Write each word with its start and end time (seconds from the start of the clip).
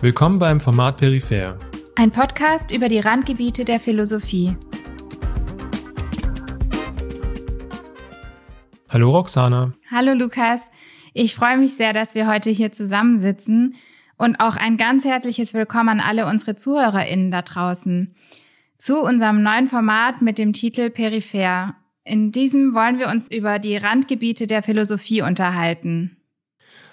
Willkommen 0.00 0.38
beim 0.38 0.60
Format 0.60 0.98
Peripher. 0.98 1.58
Ein 1.96 2.12
Podcast 2.12 2.70
über 2.70 2.88
die 2.88 3.00
Randgebiete 3.00 3.64
der 3.64 3.80
Philosophie. 3.80 4.56
Hallo 8.88 9.10
Roxana. 9.10 9.72
Hallo 9.90 10.12
Lukas. 10.12 10.60
Ich 11.14 11.34
freue 11.34 11.58
mich 11.58 11.74
sehr, 11.74 11.92
dass 11.92 12.14
wir 12.14 12.28
heute 12.28 12.48
hier 12.48 12.70
zusammensitzen 12.70 13.74
und 14.16 14.38
auch 14.38 14.54
ein 14.54 14.76
ganz 14.76 15.04
herzliches 15.04 15.52
Willkommen 15.52 15.88
an 15.88 16.00
alle 16.00 16.26
unsere 16.26 16.54
ZuhörerInnen 16.54 17.32
da 17.32 17.42
draußen 17.42 18.14
zu 18.78 19.00
unserem 19.00 19.42
neuen 19.42 19.66
Format 19.66 20.22
mit 20.22 20.38
dem 20.38 20.52
Titel 20.52 20.90
Peripher. 20.90 21.74
In 22.04 22.30
diesem 22.30 22.72
wollen 22.72 23.00
wir 23.00 23.08
uns 23.08 23.28
über 23.28 23.58
die 23.58 23.76
Randgebiete 23.76 24.46
der 24.46 24.62
Philosophie 24.62 25.22
unterhalten. 25.22 26.17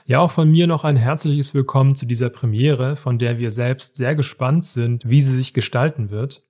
Ja, 0.07 0.19
auch 0.19 0.29
von 0.29 0.51
mir 0.51 0.67
noch 0.67 0.83
ein 0.83 0.97
herzliches 0.97 1.55
Willkommen 1.55 1.95
zu 1.95 2.05
dieser 2.05 2.29
Premiere, 2.29 2.95
von 2.95 3.17
der 3.17 3.39
wir 3.39 3.49
selbst 3.49 3.95
sehr 3.95 4.13
gespannt 4.13 4.63
sind, 4.63 5.03
wie 5.09 5.19
sie 5.19 5.35
sich 5.35 5.51
gestalten 5.51 6.11
wird. 6.11 6.43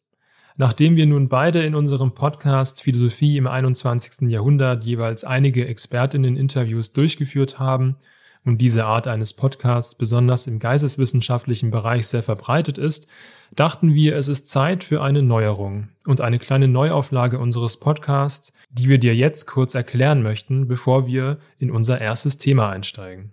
Nachdem 0.57 0.97
wir 0.97 1.05
nun 1.05 1.29
beide 1.29 1.63
in 1.63 1.73
unserem 1.73 2.13
Podcast 2.13 2.81
Philosophie 2.81 3.37
im 3.37 3.47
21. 3.47 4.27
Jahrhundert 4.29 4.83
jeweils 4.83 5.23
einige 5.23 5.65
Expertinnen-Interviews 5.69 6.91
durchgeführt 6.91 7.57
haben 7.57 7.95
und 8.43 8.57
diese 8.57 8.83
Art 8.83 9.07
eines 9.07 9.31
Podcasts 9.31 9.95
besonders 9.95 10.47
im 10.47 10.59
geisteswissenschaftlichen 10.59 11.71
Bereich 11.71 12.07
sehr 12.07 12.23
verbreitet 12.23 12.77
ist, 12.77 13.07
dachten 13.55 13.93
wir, 13.93 14.17
es 14.17 14.27
ist 14.27 14.49
Zeit 14.49 14.83
für 14.83 15.01
eine 15.01 15.23
Neuerung 15.23 15.91
und 16.05 16.19
eine 16.19 16.39
kleine 16.39 16.67
Neuauflage 16.67 17.39
unseres 17.39 17.77
Podcasts, 17.77 18.51
die 18.69 18.89
wir 18.89 18.97
dir 18.97 19.15
jetzt 19.15 19.47
kurz 19.47 19.75
erklären 19.75 20.23
möchten, 20.23 20.67
bevor 20.67 21.07
wir 21.07 21.37
in 21.57 21.71
unser 21.71 22.01
erstes 22.01 22.37
Thema 22.37 22.69
einsteigen. 22.69 23.31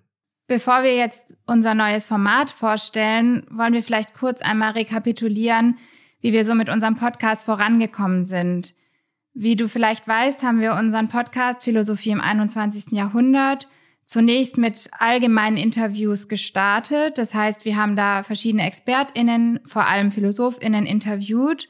Bevor 0.53 0.83
wir 0.83 0.95
jetzt 0.95 1.35
unser 1.47 1.73
neues 1.75 2.05
Format 2.05 2.51
vorstellen, 2.51 3.47
wollen 3.49 3.73
wir 3.73 3.83
vielleicht 3.83 4.13
kurz 4.13 4.43
einmal 4.43 4.73
rekapitulieren, 4.73 5.79
wie 6.21 6.35
wir 6.35 6.45
so 6.45 6.55
mit 6.55 6.69
unserem 6.69 6.97
Podcast 6.97 7.47
vorangekommen 7.47 8.23
sind. 8.23 8.75
Wie 9.33 9.57
du 9.57 9.67
vielleicht 9.67 10.07
weißt, 10.07 10.43
haben 10.43 10.61
wir 10.61 10.75
unseren 10.75 11.09
Podcast 11.09 11.63
Philosophie 11.63 12.11
im 12.11 12.21
21. 12.21 12.93
Jahrhundert 12.93 13.67
zunächst 14.05 14.59
mit 14.59 14.91
allgemeinen 14.99 15.57
Interviews 15.57 16.29
gestartet. 16.29 17.17
Das 17.17 17.33
heißt, 17.33 17.65
wir 17.65 17.79
haben 17.79 17.97
da 17.97 18.23
verschiedene 18.23 18.67
ExpertInnen, 18.67 19.61
vor 19.65 19.87
allem 19.87 20.13
PhilosophInnen 20.13 20.85
interviewt. 20.85 21.67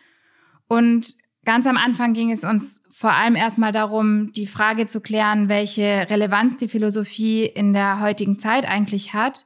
Und 0.67 1.15
ganz 1.45 1.69
am 1.69 1.77
Anfang 1.77 2.15
ging 2.15 2.33
es 2.33 2.43
uns 2.43 2.82
vor 3.03 3.15
allem 3.15 3.35
erstmal 3.35 3.73
darum, 3.73 4.31
die 4.31 4.47
Frage 4.47 4.87
zu 4.87 5.01
klären, 5.01 5.49
welche 5.49 6.07
Relevanz 6.09 6.57
die 6.57 6.69
Philosophie 6.69 7.45
in 7.45 7.73
der 7.73 7.99
heutigen 8.01 8.39
Zeit 8.39 8.65
eigentlich 8.65 9.13
hat. 9.13 9.45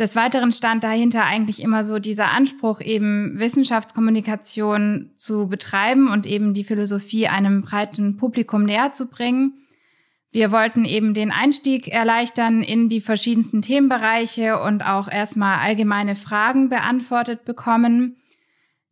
Des 0.00 0.16
Weiteren 0.16 0.50
stand 0.50 0.82
dahinter 0.82 1.24
eigentlich 1.24 1.62
immer 1.62 1.84
so 1.84 2.00
dieser 2.00 2.32
Anspruch, 2.32 2.80
eben 2.80 3.38
Wissenschaftskommunikation 3.38 5.12
zu 5.16 5.46
betreiben 5.46 6.10
und 6.10 6.26
eben 6.26 6.52
die 6.52 6.64
Philosophie 6.64 7.28
einem 7.28 7.62
breiten 7.62 8.16
Publikum 8.16 8.64
näher 8.64 8.90
zu 8.90 9.06
bringen. 9.06 9.68
Wir 10.32 10.50
wollten 10.50 10.84
eben 10.84 11.14
den 11.14 11.30
Einstieg 11.30 11.86
erleichtern 11.86 12.60
in 12.60 12.88
die 12.88 13.00
verschiedensten 13.00 13.62
Themenbereiche 13.62 14.60
und 14.60 14.82
auch 14.82 15.06
erstmal 15.06 15.60
allgemeine 15.60 16.16
Fragen 16.16 16.68
beantwortet 16.70 17.44
bekommen. 17.44 18.16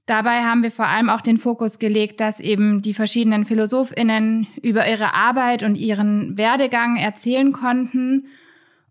Dabei 0.09 0.43
haben 0.43 0.63
wir 0.63 0.71
vor 0.71 0.87
allem 0.87 1.11
auch 1.11 1.21
den 1.21 1.37
Fokus 1.37 1.79
gelegt, 1.79 2.21
dass 2.21 2.41
eben 2.41 2.81
die 2.81 2.95
verschiedenen 2.95 3.45
Philosophinnen 3.45 4.47
über 4.63 4.89
ihre 4.89 5.13
Arbeit 5.13 5.63
und 5.63 5.75
ihren 5.75 6.39
Werdegang 6.39 6.97
erzählen 6.97 7.53
konnten 7.53 8.27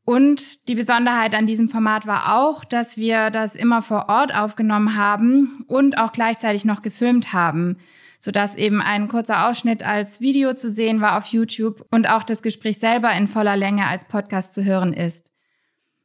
und 0.06 0.70
die 0.70 0.76
Besonderheit 0.76 1.36
an 1.36 1.48
diesem 1.48 1.68
Format 1.68 2.08
war 2.08 2.38
auch, 2.38 2.64
dass 2.64 2.96
wir 2.96 3.30
das 3.30 3.58
immer 3.58 3.82
vor 3.82 4.08
Ort 4.08 4.34
aufgenommen 4.34 4.96
haben 4.96 5.66
und 5.68 5.98
auch 5.98 6.14
gleichzeitig 6.14 6.64
noch 6.64 6.82
gefilmt 6.82 7.34
haben, 7.34 7.78
sodass 8.18 8.56
eben 8.56 8.82
ein 8.82 9.10
kurzer 9.10 9.50
Ausschnitt 9.50 9.84
als 9.84 10.22
Video 10.22 10.54
zu 10.54 10.70
sehen 10.70 11.02
war 11.02 11.18
auf 11.18 11.26
YouTube 11.26 11.86
und 11.92 12.08
auch 12.08 12.24
das 12.24 12.42
Gespräch 12.42 12.78
selber 12.78 13.12
in 13.12 13.28
voller 13.28 13.58
Länge 13.58 13.86
als 13.86 14.08
Podcast 14.08 14.54
zu 14.54 14.64
hören 14.64 14.94
ist. 14.94 15.34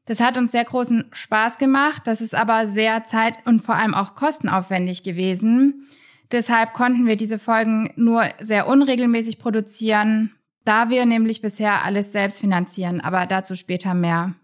Das 0.06 0.20
hat 0.20 0.36
uns 0.36 0.50
sehr 0.50 0.64
großen 0.64 1.04
Spaß 1.12 1.58
gemacht, 1.58 2.02
das 2.06 2.20
ist 2.20 2.34
aber 2.34 2.66
sehr 2.66 3.04
zeit- 3.04 3.38
und 3.46 3.60
vor 3.60 3.76
allem 3.76 3.94
auch 3.94 4.14
kostenaufwendig 4.14 5.04
gewesen. 5.04 5.86
Deshalb 6.32 6.72
konnten 6.72 7.06
wir 7.06 7.16
diese 7.16 7.38
Folgen 7.38 7.92
nur 7.94 8.24
sehr 8.40 8.66
unregelmäßig 8.66 9.38
produzieren, 9.38 10.32
da 10.64 10.90
wir 10.90 11.06
nämlich 11.06 11.40
bisher 11.40 11.84
alles 11.84 12.10
selbst 12.10 12.40
finanzieren, 12.40 13.00
aber 13.00 13.26
dazu 13.26 13.54
später 13.54 13.94
mehr. 13.94 14.34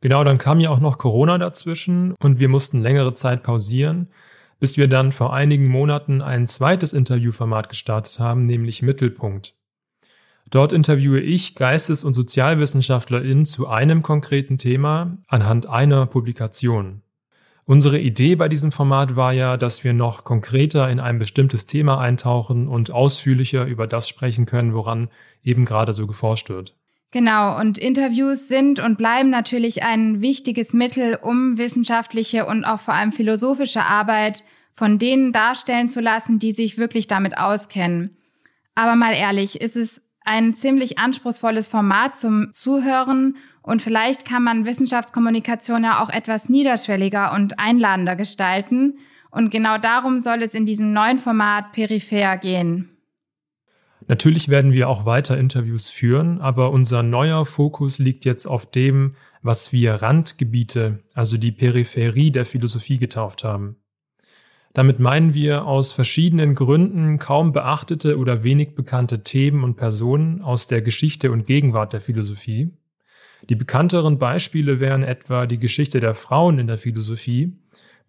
Genau, 0.00 0.24
dann 0.24 0.38
kam 0.38 0.60
ja 0.60 0.70
auch 0.70 0.80
noch 0.80 0.96
Corona 0.96 1.36
dazwischen 1.36 2.14
und 2.22 2.38
wir 2.38 2.48
mussten 2.48 2.80
längere 2.80 3.12
Zeit 3.12 3.42
pausieren, 3.42 4.08
bis 4.60 4.78
wir 4.78 4.88
dann 4.88 5.12
vor 5.12 5.34
einigen 5.34 5.68
Monaten 5.68 6.22
ein 6.22 6.46
zweites 6.48 6.94
Interviewformat 6.94 7.68
gestartet 7.68 8.18
haben, 8.18 8.46
nämlich 8.46 8.80
Mittelpunkt. 8.80 9.54
Dort 10.50 10.72
interviewe 10.72 11.20
ich 11.20 11.54
Geistes- 11.54 12.02
und 12.02 12.12
SozialwissenschaftlerInnen 12.12 13.44
zu 13.44 13.68
einem 13.68 14.02
konkreten 14.02 14.58
Thema 14.58 15.18
anhand 15.28 15.66
einer 15.66 16.06
Publikation. 16.06 17.02
Unsere 17.66 18.00
Idee 18.00 18.34
bei 18.34 18.48
diesem 18.48 18.72
Format 18.72 19.14
war 19.14 19.32
ja, 19.32 19.56
dass 19.56 19.84
wir 19.84 19.92
noch 19.92 20.24
konkreter 20.24 20.90
in 20.90 20.98
ein 20.98 21.20
bestimmtes 21.20 21.66
Thema 21.66 22.00
eintauchen 22.00 22.66
und 22.66 22.90
ausführlicher 22.90 23.64
über 23.64 23.86
das 23.86 24.08
sprechen 24.08 24.44
können, 24.44 24.74
woran 24.74 25.08
eben 25.44 25.64
gerade 25.64 25.92
so 25.92 26.08
geforscht 26.08 26.48
wird. 26.48 26.74
Genau, 27.12 27.56
und 27.58 27.78
Interviews 27.78 28.48
sind 28.48 28.80
und 28.80 28.98
bleiben 28.98 29.30
natürlich 29.30 29.84
ein 29.84 30.20
wichtiges 30.20 30.72
Mittel, 30.72 31.16
um 31.22 31.58
wissenschaftliche 31.58 32.44
und 32.46 32.64
auch 32.64 32.80
vor 32.80 32.94
allem 32.94 33.12
philosophische 33.12 33.82
Arbeit 33.82 34.42
von 34.72 34.98
denen 34.98 35.30
darstellen 35.30 35.88
zu 35.88 36.00
lassen, 36.00 36.40
die 36.40 36.52
sich 36.52 36.76
wirklich 36.76 37.06
damit 37.06 37.38
auskennen. 37.38 38.16
Aber 38.74 38.96
mal 38.96 39.12
ehrlich, 39.12 39.60
ist 39.60 39.76
es 39.76 40.02
ein 40.30 40.54
ziemlich 40.54 40.96
anspruchsvolles 40.96 41.66
Format 41.66 42.14
zum 42.14 42.52
Zuhören 42.52 43.36
und 43.62 43.82
vielleicht 43.82 44.24
kann 44.24 44.44
man 44.44 44.64
Wissenschaftskommunikation 44.64 45.82
ja 45.82 46.00
auch 46.00 46.08
etwas 46.08 46.48
niederschwelliger 46.48 47.32
und 47.32 47.58
einladender 47.58 48.14
gestalten. 48.14 48.98
Und 49.32 49.50
genau 49.50 49.76
darum 49.76 50.20
soll 50.20 50.42
es 50.42 50.54
in 50.54 50.66
diesem 50.66 50.92
neuen 50.92 51.18
Format 51.18 51.72
Peripher 51.72 52.36
gehen. 52.36 52.90
Natürlich 54.06 54.48
werden 54.48 54.72
wir 54.72 54.88
auch 54.88 55.04
weiter 55.04 55.36
Interviews 55.36 55.88
führen, 55.88 56.40
aber 56.40 56.70
unser 56.70 57.02
neuer 57.02 57.44
Fokus 57.44 57.98
liegt 57.98 58.24
jetzt 58.24 58.46
auf 58.46 58.70
dem, 58.70 59.16
was 59.42 59.72
wir 59.72 59.94
Randgebiete, 59.94 61.00
also 61.12 61.38
die 61.38 61.52
Peripherie 61.52 62.30
der 62.30 62.46
Philosophie 62.46 62.98
getauft 62.98 63.42
haben. 63.42 63.79
Damit 64.72 65.00
meinen 65.00 65.34
wir 65.34 65.66
aus 65.66 65.90
verschiedenen 65.90 66.54
Gründen 66.54 67.18
kaum 67.18 67.52
beachtete 67.52 68.18
oder 68.18 68.44
wenig 68.44 68.74
bekannte 68.76 69.24
Themen 69.24 69.64
und 69.64 69.76
Personen 69.76 70.42
aus 70.42 70.68
der 70.68 70.80
Geschichte 70.80 71.32
und 71.32 71.46
Gegenwart 71.46 71.92
der 71.92 72.00
Philosophie. 72.00 72.70
Die 73.48 73.56
bekannteren 73.56 74.18
Beispiele 74.18 74.78
wären 74.78 75.02
etwa 75.02 75.46
die 75.46 75.58
Geschichte 75.58 75.98
der 75.98 76.14
Frauen 76.14 76.58
in 76.58 76.68
der 76.68 76.78
Philosophie, 76.78 77.58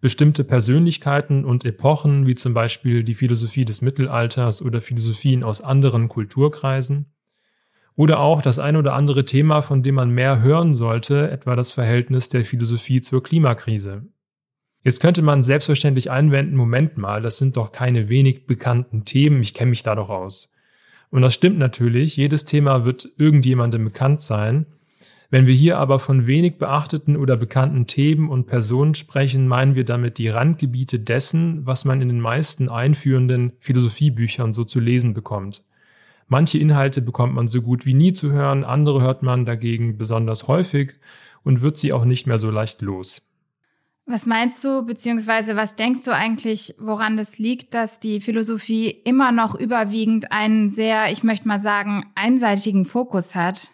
bestimmte 0.00 0.44
Persönlichkeiten 0.44 1.44
und 1.44 1.64
Epochen, 1.64 2.26
wie 2.26 2.34
zum 2.34 2.54
Beispiel 2.54 3.02
die 3.02 3.14
Philosophie 3.14 3.64
des 3.64 3.82
Mittelalters 3.82 4.62
oder 4.62 4.80
Philosophien 4.82 5.42
aus 5.42 5.60
anderen 5.62 6.08
Kulturkreisen, 6.08 7.12
oder 7.94 8.20
auch 8.20 8.40
das 8.40 8.58
ein 8.58 8.76
oder 8.76 8.94
andere 8.94 9.24
Thema, 9.24 9.62
von 9.62 9.82
dem 9.82 9.96
man 9.96 10.10
mehr 10.10 10.40
hören 10.40 10.74
sollte, 10.74 11.30
etwa 11.30 11.56
das 11.56 11.72
Verhältnis 11.72 12.28
der 12.28 12.44
Philosophie 12.44 13.00
zur 13.00 13.22
Klimakrise. 13.22 14.06
Jetzt 14.84 15.00
könnte 15.00 15.22
man 15.22 15.42
selbstverständlich 15.44 16.10
einwenden, 16.10 16.56
Moment 16.56 16.98
mal, 16.98 17.22
das 17.22 17.38
sind 17.38 17.56
doch 17.56 17.70
keine 17.70 18.08
wenig 18.08 18.46
bekannten 18.46 19.04
Themen, 19.04 19.40
ich 19.40 19.54
kenne 19.54 19.70
mich 19.70 19.84
da 19.84 19.94
doch 19.94 20.10
aus. 20.10 20.52
Und 21.10 21.22
das 21.22 21.34
stimmt 21.34 21.58
natürlich, 21.58 22.16
jedes 22.16 22.44
Thema 22.44 22.84
wird 22.84 23.08
irgendjemandem 23.16 23.84
bekannt 23.84 24.22
sein. 24.22 24.66
Wenn 25.30 25.46
wir 25.46 25.54
hier 25.54 25.78
aber 25.78 25.98
von 25.98 26.26
wenig 26.26 26.58
beachteten 26.58 27.16
oder 27.16 27.36
bekannten 27.36 27.86
Themen 27.86 28.28
und 28.28 28.46
Personen 28.46 28.94
sprechen, 28.94 29.46
meinen 29.46 29.74
wir 29.76 29.84
damit 29.84 30.18
die 30.18 30.28
Randgebiete 30.28 30.98
dessen, 30.98 31.64
was 31.64 31.84
man 31.84 32.02
in 32.02 32.08
den 32.08 32.20
meisten 32.20 32.68
einführenden 32.68 33.52
Philosophiebüchern 33.60 34.52
so 34.52 34.64
zu 34.64 34.80
lesen 34.80 35.14
bekommt. 35.14 35.62
Manche 36.28 36.58
Inhalte 36.58 37.02
bekommt 37.02 37.34
man 37.34 37.46
so 37.46 37.62
gut 37.62 37.86
wie 37.86 37.94
nie 37.94 38.12
zu 38.12 38.32
hören, 38.32 38.64
andere 38.64 39.00
hört 39.00 39.22
man 39.22 39.44
dagegen 39.44 39.96
besonders 39.96 40.48
häufig 40.48 40.94
und 41.44 41.60
wird 41.60 41.76
sie 41.76 41.92
auch 41.92 42.04
nicht 42.04 42.26
mehr 42.26 42.38
so 42.38 42.50
leicht 42.50 42.82
los. 42.82 43.31
Was 44.04 44.26
meinst 44.26 44.64
du, 44.64 44.84
beziehungsweise 44.84 45.56
was 45.56 45.76
denkst 45.76 46.04
du 46.04 46.14
eigentlich, 46.14 46.74
woran 46.78 47.16
das 47.16 47.38
liegt, 47.38 47.72
dass 47.72 48.00
die 48.00 48.20
Philosophie 48.20 48.90
immer 48.90 49.30
noch 49.30 49.54
überwiegend 49.54 50.32
einen 50.32 50.70
sehr, 50.70 51.10
ich 51.10 51.22
möchte 51.22 51.46
mal 51.46 51.60
sagen, 51.60 52.04
einseitigen 52.14 52.84
Fokus 52.84 53.34
hat? 53.34 53.70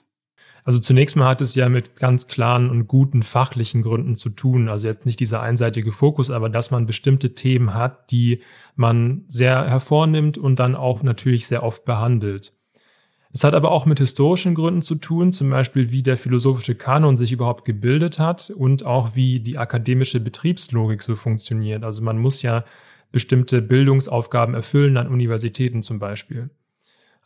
Also 0.65 0.81
zunächst 0.81 1.17
mal 1.17 1.29
hat 1.29 1.41
es 1.41 1.55
ja 1.55 1.71
mit 1.71 1.97
ganz 1.97 2.29
klaren 2.29 2.69
und 2.69 2.89
guten 2.89 3.23
fachlichen 3.23 3.81
Gründen 3.81 4.17
zu 4.17 4.29
tun. 4.29 4.69
Also 4.69 4.87
jetzt 4.87 5.07
nicht 5.07 5.19
dieser 5.19 5.41
einseitige 5.41 5.93
Fokus, 5.93 6.31
aber 6.31 6.51
dass 6.51 6.71
man 6.71 6.85
bestimmte 6.85 7.35
Themen 7.35 7.73
hat, 7.73 8.11
die 8.11 8.43
man 8.77 9.25
sehr 9.29 9.67
hervornimmt 9.67 10.37
und 10.37 10.59
dann 10.59 10.77
auch 10.77 11.03
natürlich 11.03 11.47
sehr 11.47 11.63
oft 11.63 11.87
behandelt. 11.87 12.53
Es 13.33 13.45
hat 13.45 13.55
aber 13.55 13.71
auch 13.71 13.85
mit 13.85 13.99
historischen 13.99 14.55
Gründen 14.55 14.83
zu 14.83 14.95
tun, 14.95 15.33
zum 15.33 15.51
Beispiel 15.51 15.91
wie 15.91 16.03
der 16.03 16.17
philosophische 16.17 16.75
Kanon 16.75 17.17
sich 17.17 17.31
überhaupt 17.31 17.65
gebildet 17.65 18.19
hat 18.19 18.51
und 18.51 18.87
auch 18.87 19.15
wie 19.15 19.41
die 19.41 19.59
akademische 19.59 20.21
Betriebslogik 20.21 21.03
so 21.03 21.15
funktioniert. 21.15 21.85
Also 21.85 22.03
man 22.03 22.19
muss 22.19 22.43
ja 22.43 22.65
bestimmte 23.13 23.61
Bildungsaufgaben 23.63 24.55
erfüllen 24.55 24.97
an 24.97 25.09
Universitäten 25.09 25.83
zum 25.83 25.99
Beispiel. 25.99 26.51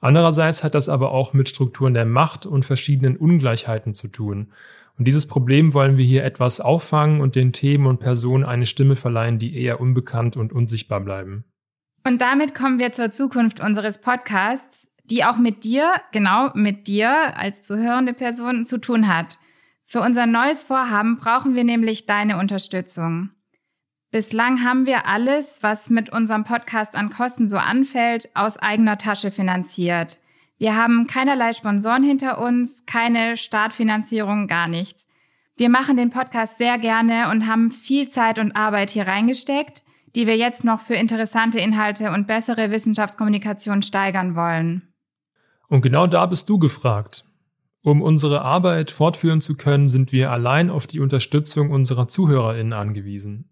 Andererseits 0.00 0.64
hat 0.64 0.74
das 0.74 0.88
aber 0.88 1.12
auch 1.12 1.32
mit 1.32 1.48
Strukturen 1.48 1.94
der 1.94 2.04
Macht 2.04 2.44
und 2.46 2.64
verschiedenen 2.64 3.16
Ungleichheiten 3.16 3.94
zu 3.94 4.08
tun. 4.08 4.52
Und 4.98 5.06
dieses 5.06 5.26
Problem 5.26 5.74
wollen 5.74 5.96
wir 5.96 6.04
hier 6.04 6.24
etwas 6.24 6.60
auffangen 6.60 7.20
und 7.20 7.36
den 7.36 7.52
Themen 7.52 7.86
und 7.86 8.00
Personen 8.00 8.44
eine 8.44 8.66
Stimme 8.66 8.96
verleihen, 8.96 9.38
die 9.38 9.56
eher 9.56 9.80
unbekannt 9.80 10.36
und 10.36 10.52
unsichtbar 10.52 11.00
bleiben. 11.00 11.44
Und 12.04 12.20
damit 12.20 12.54
kommen 12.54 12.80
wir 12.80 12.92
zur 12.92 13.12
Zukunft 13.12 13.60
unseres 13.60 13.98
Podcasts, 13.98 14.88
die 15.04 15.24
auch 15.24 15.36
mit 15.36 15.64
dir, 15.64 15.92
genau 16.12 16.50
mit 16.54 16.86
dir 16.86 17.36
als 17.36 17.62
zuhörende 17.62 18.12
Person 18.12 18.64
zu 18.64 18.78
tun 18.78 19.08
hat. 19.08 19.38
Für 19.84 20.00
unser 20.00 20.26
neues 20.26 20.62
Vorhaben 20.62 21.18
brauchen 21.18 21.54
wir 21.54 21.64
nämlich 21.64 22.06
deine 22.06 22.38
Unterstützung. 22.38 23.30
Bislang 24.10 24.62
haben 24.62 24.86
wir 24.86 25.06
alles, 25.06 25.62
was 25.62 25.88
mit 25.88 26.10
unserem 26.10 26.44
Podcast 26.44 26.94
an 26.94 27.10
Kosten 27.10 27.48
so 27.48 27.56
anfällt, 27.56 28.28
aus 28.34 28.58
eigener 28.58 28.98
Tasche 28.98 29.30
finanziert. 29.30 30.20
Wir 30.58 30.76
haben 30.76 31.06
keinerlei 31.06 31.54
Sponsoren 31.54 32.02
hinter 32.02 32.40
uns, 32.40 32.84
keine 32.86 33.36
Startfinanzierung, 33.36 34.48
gar 34.48 34.68
nichts. 34.68 35.08
Wir 35.56 35.68
machen 35.68 35.96
den 35.96 36.10
Podcast 36.10 36.58
sehr 36.58 36.78
gerne 36.78 37.30
und 37.30 37.46
haben 37.46 37.70
viel 37.70 38.08
Zeit 38.08 38.38
und 38.38 38.54
Arbeit 38.54 38.90
hier 38.90 39.06
reingesteckt, 39.06 39.82
die 40.14 40.26
wir 40.26 40.36
jetzt 40.36 40.62
noch 40.62 40.80
für 40.80 40.94
interessante 40.94 41.58
Inhalte 41.58 42.12
und 42.12 42.26
bessere 42.26 42.70
Wissenschaftskommunikation 42.70 43.82
steigern 43.82 44.36
wollen. 44.36 44.91
Und 45.72 45.80
genau 45.80 46.06
da 46.06 46.26
bist 46.26 46.50
du 46.50 46.58
gefragt. 46.58 47.24
Um 47.80 48.02
unsere 48.02 48.42
Arbeit 48.42 48.90
fortführen 48.90 49.40
zu 49.40 49.56
können, 49.56 49.88
sind 49.88 50.12
wir 50.12 50.30
allein 50.30 50.68
auf 50.68 50.86
die 50.86 51.00
Unterstützung 51.00 51.70
unserer 51.70 52.08
ZuhörerInnen 52.08 52.74
angewiesen. 52.74 53.48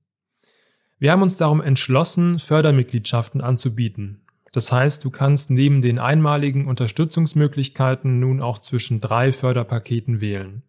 Wir 0.98 1.12
haben 1.12 1.22
uns 1.22 1.38
darum 1.38 1.62
entschlossen, 1.62 2.38
Fördermitgliedschaften 2.38 3.40
anzubieten. 3.40 4.20
Das 4.52 4.70
heißt, 4.70 5.02
du 5.02 5.08
kannst 5.08 5.50
neben 5.50 5.80
den 5.80 5.98
einmaligen 5.98 6.66
Unterstützungsmöglichkeiten 6.66 8.20
nun 8.20 8.42
auch 8.42 8.58
zwischen 8.58 9.00
drei 9.00 9.32
Förderpaketen 9.32 10.20
wählen. 10.20 10.62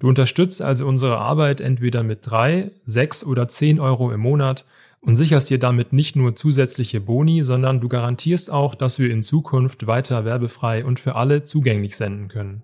Du 0.00 0.08
unterstützt 0.10 0.60
also 0.60 0.86
unsere 0.86 1.16
Arbeit 1.16 1.62
entweder 1.62 2.02
mit 2.02 2.30
drei, 2.30 2.72
sechs 2.84 3.24
oder 3.24 3.48
zehn 3.48 3.80
Euro 3.80 4.12
im 4.12 4.20
Monat 4.20 4.66
und 5.04 5.16
sicherst 5.16 5.50
dir 5.50 5.58
damit 5.58 5.92
nicht 5.92 6.16
nur 6.16 6.34
zusätzliche 6.34 7.00
Boni, 7.00 7.42
sondern 7.44 7.80
du 7.80 7.88
garantierst 7.88 8.50
auch, 8.50 8.74
dass 8.74 8.98
wir 8.98 9.10
in 9.10 9.22
Zukunft 9.22 9.86
weiter 9.86 10.24
werbefrei 10.24 10.84
und 10.84 10.98
für 10.98 11.14
alle 11.14 11.44
zugänglich 11.44 11.96
senden 11.96 12.28
können. 12.28 12.62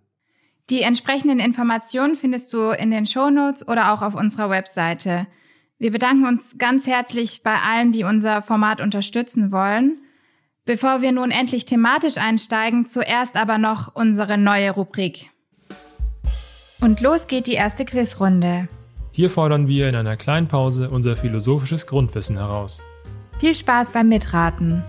Die 0.71 0.83
entsprechenden 0.83 1.41
Informationen 1.41 2.17
findest 2.17 2.53
du 2.53 2.71
in 2.71 2.91
den 2.91 3.05
Shownotes 3.05 3.67
oder 3.67 3.93
auch 3.93 4.03
auf 4.03 4.15
unserer 4.15 4.51
Webseite. 4.51 5.27
Wir 5.79 5.91
bedanken 5.91 6.27
uns 6.27 6.57
ganz 6.59 6.87
herzlich 6.87 7.43
bei 7.43 7.59
allen, 7.61 7.93
die 7.93 8.05
unser 8.05 8.41
Format 8.43 8.81
unterstützen 8.81 9.51
wollen. 9.51 9.99
Bevor 10.65 11.03
wir 11.03 11.11
nun 11.11 11.31
endlich 11.31 11.65
thematisch 11.65 12.19
einsteigen, 12.19 12.87
zuerst 12.87 13.37
aber 13.37 13.59
noch 13.59 13.95
unsere 13.95 14.39
neue 14.39 14.71
Rubrik. 14.71 15.31
Und 16.81 17.01
los 17.01 17.27
geht 17.27 17.47
die 17.47 17.55
erste 17.55 17.85
Quizrunde. 17.85 18.69
Hier 19.13 19.29
fordern 19.29 19.67
wir 19.67 19.89
in 19.89 19.97
einer 19.97 20.17
kleinen 20.17 20.47
Pause 20.47 20.89
unser 20.89 21.17
philosophisches 21.17 21.89
Grundwissen 21.89 22.37
heraus. 22.37 22.81
Viel 23.41 23.57
Spaß 23.57 23.91
beim 23.91 24.09
Mitraten. 24.09 24.85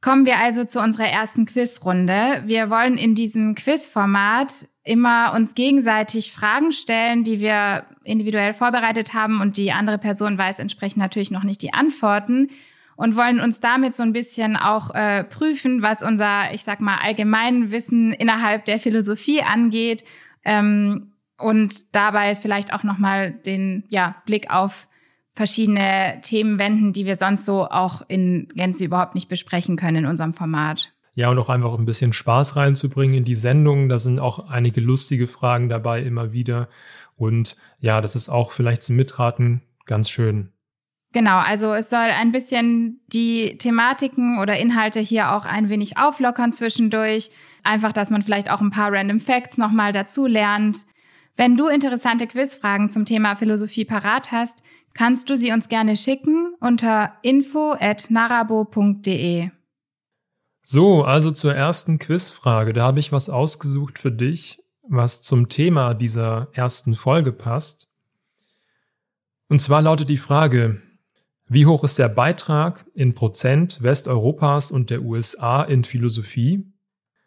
Kommen 0.00 0.26
wir 0.26 0.38
also 0.38 0.64
zu 0.64 0.80
unserer 0.80 1.06
ersten 1.06 1.46
Quizrunde. 1.46 2.42
Wir 2.46 2.70
wollen 2.70 2.96
in 2.96 3.14
diesem 3.14 3.54
Quizformat 3.54 4.66
immer 4.82 5.32
uns 5.34 5.54
gegenseitig 5.54 6.32
Fragen 6.32 6.72
stellen, 6.72 7.22
die 7.22 7.38
wir 7.38 7.84
individuell 8.02 8.54
vorbereitet 8.54 9.14
haben 9.14 9.40
und 9.40 9.58
die 9.58 9.70
andere 9.70 9.98
Person 9.98 10.38
weiß 10.38 10.58
entsprechend 10.58 10.98
natürlich 10.98 11.30
noch 11.30 11.44
nicht 11.44 11.62
die 11.62 11.72
Antworten 11.72 12.48
und 12.98 13.16
wollen 13.16 13.38
uns 13.38 13.60
damit 13.60 13.94
so 13.94 14.02
ein 14.02 14.12
bisschen 14.12 14.56
auch 14.56 14.92
äh, 14.92 15.22
prüfen, 15.22 15.82
was 15.82 16.02
unser, 16.02 16.52
ich 16.52 16.64
sag 16.64 16.80
mal, 16.80 16.96
allgemein 16.96 17.70
Wissen 17.70 18.12
innerhalb 18.12 18.64
der 18.64 18.80
Philosophie 18.80 19.40
angeht 19.40 20.02
ähm, 20.44 21.12
und 21.38 21.94
dabei 21.94 22.34
vielleicht 22.34 22.72
auch 22.72 22.82
nochmal 22.82 23.30
den 23.30 23.84
ja, 23.88 24.16
Blick 24.26 24.50
auf 24.50 24.88
verschiedene 25.36 26.18
Themen 26.22 26.58
wenden, 26.58 26.92
die 26.92 27.06
wir 27.06 27.14
sonst 27.14 27.44
so 27.44 27.68
auch 27.68 28.02
in 28.08 28.48
Gänze 28.56 28.84
überhaupt 28.86 29.14
nicht 29.14 29.28
besprechen 29.28 29.76
können 29.76 29.98
in 29.98 30.06
unserem 30.06 30.34
Format. 30.34 30.92
Ja, 31.14 31.30
und 31.30 31.38
auch 31.38 31.50
einfach 31.50 31.78
ein 31.78 31.84
bisschen 31.84 32.12
Spaß 32.12 32.56
reinzubringen 32.56 33.18
in 33.18 33.24
die 33.24 33.36
Sendung. 33.36 33.88
Da 33.88 34.00
sind 34.00 34.18
auch 34.18 34.50
einige 34.50 34.80
lustige 34.80 35.28
Fragen 35.28 35.68
dabei 35.68 36.02
immer 36.02 36.32
wieder. 36.32 36.68
Und 37.14 37.56
ja, 37.78 38.00
das 38.00 38.16
ist 38.16 38.28
auch 38.28 38.50
vielleicht 38.50 38.82
zum 38.82 38.96
Mitraten 38.96 39.62
ganz 39.86 40.10
schön. 40.10 40.50
Genau, 41.12 41.38
also 41.38 41.72
es 41.72 41.88
soll 41.88 41.98
ein 41.98 42.32
bisschen 42.32 43.00
die 43.06 43.56
Thematiken 43.56 44.38
oder 44.40 44.58
Inhalte 44.58 45.00
hier 45.00 45.32
auch 45.32 45.46
ein 45.46 45.70
wenig 45.70 45.96
auflockern 45.96 46.52
zwischendurch. 46.52 47.30
Einfach, 47.62 47.92
dass 47.92 48.10
man 48.10 48.22
vielleicht 48.22 48.50
auch 48.50 48.60
ein 48.60 48.70
paar 48.70 48.92
Random 48.92 49.18
Facts 49.18 49.56
nochmal 49.56 49.92
dazu 49.92 50.26
lernt. 50.26 50.84
Wenn 51.36 51.56
du 51.56 51.68
interessante 51.68 52.26
Quizfragen 52.26 52.90
zum 52.90 53.04
Thema 53.04 53.36
Philosophie 53.36 53.84
parat 53.84 54.32
hast, 54.32 54.62
kannst 54.92 55.30
du 55.30 55.36
sie 55.36 55.52
uns 55.52 55.68
gerne 55.68 55.96
schicken 55.96 56.54
unter 56.60 57.14
info 57.22 57.72
at 57.78 58.10
narabo.de. 58.10 59.50
So, 60.62 61.04
also 61.04 61.30
zur 61.30 61.54
ersten 61.54 61.98
Quizfrage. 61.98 62.74
Da 62.74 62.84
habe 62.84 63.00
ich 63.00 63.12
was 63.12 63.30
ausgesucht 63.30 63.98
für 63.98 64.12
dich, 64.12 64.58
was 64.82 65.22
zum 65.22 65.48
Thema 65.48 65.94
dieser 65.94 66.48
ersten 66.52 66.94
Folge 66.94 67.32
passt. 67.32 67.88
Und 69.48 69.62
zwar 69.62 69.80
lautet 69.80 70.10
die 70.10 70.18
Frage, 70.18 70.82
wie 71.48 71.66
hoch 71.66 71.84
ist 71.84 71.98
der 71.98 72.08
Beitrag 72.08 72.84
in 72.94 73.14
Prozent 73.14 73.82
Westeuropas 73.82 74.70
und 74.70 74.90
der 74.90 75.02
USA 75.02 75.62
in 75.62 75.84
Philosophie 75.84 76.66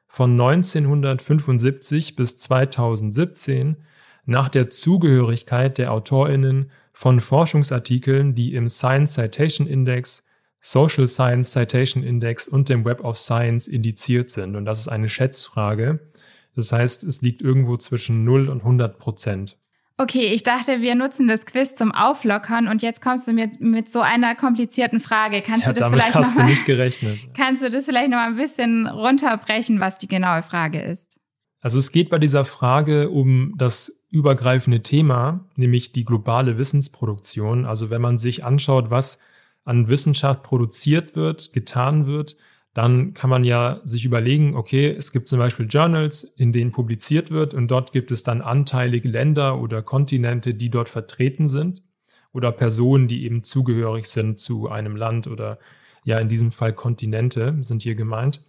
von 0.07 0.39
1975 0.39 2.15
bis 2.15 2.37
2017 2.37 3.77
nach 4.25 4.49
der 4.49 4.69
Zugehörigkeit 4.69 5.77
der 5.77 5.91
Autorinnen 5.91 6.69
von 6.93 7.19
Forschungsartikeln, 7.19 8.35
die 8.35 8.53
im 8.53 8.69
Science 8.69 9.13
Citation 9.13 9.65
Index 9.67 10.25
Social 10.61 11.07
Science 11.07 11.51
Citation 11.51 12.03
Index 12.03 12.47
und 12.47 12.69
dem 12.69 12.85
Web 12.85 13.03
of 13.03 13.17
Science 13.17 13.67
indiziert 13.67 14.29
sind. 14.29 14.55
Und 14.55 14.65
das 14.65 14.81
ist 14.81 14.87
eine 14.89 15.09
Schätzfrage. 15.09 16.11
Das 16.55 16.71
heißt, 16.71 17.03
es 17.03 17.21
liegt 17.21 17.41
irgendwo 17.41 17.77
zwischen 17.77 18.23
0 18.23 18.49
und 18.49 18.59
100 18.59 18.99
Prozent. 18.99 19.57
Okay, 20.01 20.33
ich 20.33 20.41
dachte, 20.41 20.81
wir 20.81 20.95
nutzen 20.95 21.27
das 21.27 21.45
Quiz 21.45 21.75
zum 21.75 21.91
Auflockern 21.91 22.67
und 22.67 22.81
jetzt 22.81 23.03
kommst 23.03 23.27
du 23.27 23.33
mir 23.33 23.51
mit 23.59 23.87
so 23.87 24.01
einer 24.01 24.33
komplizierten 24.33 24.99
Frage. 24.99 25.43
Kannst 25.45 25.67
ja, 25.67 25.73
du 25.73 25.79
das 25.79 25.89
damit 25.91 26.01
vielleicht 26.01 26.15
hast 26.15 26.37
noch 26.37 26.43
du 26.43 26.49
nicht 26.49 26.65
gerechnet. 26.65 27.19
Kannst 27.37 27.61
du 27.61 27.69
das 27.69 27.85
vielleicht 27.85 28.09
noch 28.09 28.17
mal 28.17 28.29
ein 28.29 28.35
bisschen 28.35 28.87
runterbrechen, 28.87 29.79
was 29.79 29.99
die 29.99 30.07
genaue 30.07 30.41
Frage 30.41 30.81
ist? 30.81 31.19
Also 31.59 31.77
es 31.77 31.91
geht 31.91 32.09
bei 32.09 32.17
dieser 32.17 32.45
Frage 32.45 33.11
um 33.11 33.53
das 33.57 34.03
übergreifende 34.09 34.81
Thema, 34.81 35.45
nämlich 35.55 35.91
die 35.91 36.03
globale 36.03 36.57
Wissensproduktion. 36.57 37.67
Also 37.67 37.91
wenn 37.91 38.01
man 38.01 38.17
sich 38.17 38.43
anschaut, 38.43 38.89
was 38.89 39.19
an 39.65 39.87
Wissenschaft 39.87 40.41
produziert 40.41 41.15
wird, 41.15 41.53
getan 41.53 42.07
wird, 42.07 42.37
dann 42.73 43.13
kann 43.13 43.29
man 43.29 43.43
ja 43.43 43.81
sich 43.83 44.05
überlegen, 44.05 44.55
okay, 44.55 44.87
es 44.87 45.11
gibt 45.11 45.27
zum 45.27 45.39
Beispiel 45.39 45.67
Journals, 45.69 46.23
in 46.23 46.53
denen 46.53 46.71
publiziert 46.71 47.29
wird 47.29 47.53
und 47.53 47.69
dort 47.69 47.91
gibt 47.91 48.11
es 48.11 48.23
dann 48.23 48.41
anteilige 48.41 49.09
Länder 49.09 49.59
oder 49.59 49.81
Kontinente, 49.81 50.53
die 50.53 50.69
dort 50.69 50.87
vertreten 50.87 51.47
sind 51.47 51.83
oder 52.31 52.51
Personen, 52.51 53.07
die 53.09 53.25
eben 53.25 53.43
zugehörig 53.43 54.07
sind 54.07 54.39
zu 54.39 54.69
einem 54.69 54.95
Land 54.95 55.27
oder 55.27 55.59
ja, 56.03 56.17
in 56.19 56.29
diesem 56.29 56.51
Fall 56.51 56.73
Kontinente 56.73 57.57
sind 57.61 57.83
hier 57.83 57.95
gemeint. 57.95 58.41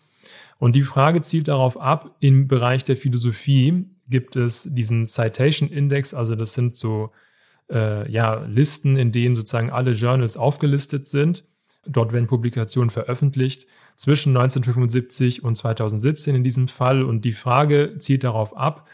Und 0.58 0.76
die 0.76 0.82
Frage 0.82 1.20
zielt 1.20 1.48
darauf 1.48 1.78
ab, 1.78 2.16
im 2.20 2.46
Bereich 2.46 2.84
der 2.84 2.96
Philosophie 2.96 3.86
gibt 4.08 4.36
es 4.36 4.68
diesen 4.72 5.04
Citation 5.04 5.68
Index, 5.68 6.14
also 6.14 6.36
das 6.36 6.54
sind 6.54 6.76
so 6.76 7.10
äh, 7.70 8.08
ja, 8.10 8.44
Listen, 8.44 8.96
in 8.96 9.10
denen 9.10 9.34
sozusagen 9.34 9.70
alle 9.70 9.92
Journals 9.92 10.36
aufgelistet 10.36 11.08
sind. 11.08 11.44
Dort 11.84 12.12
werden 12.12 12.28
Publikationen 12.28 12.90
veröffentlicht 12.90 13.66
zwischen 13.96 14.36
1975 14.36 15.44
und 15.44 15.56
2017 15.56 16.34
in 16.34 16.44
diesem 16.44 16.68
Fall. 16.68 17.02
Und 17.02 17.24
die 17.24 17.32
Frage 17.32 17.96
zielt 17.98 18.24
darauf 18.24 18.56
ab, 18.56 18.88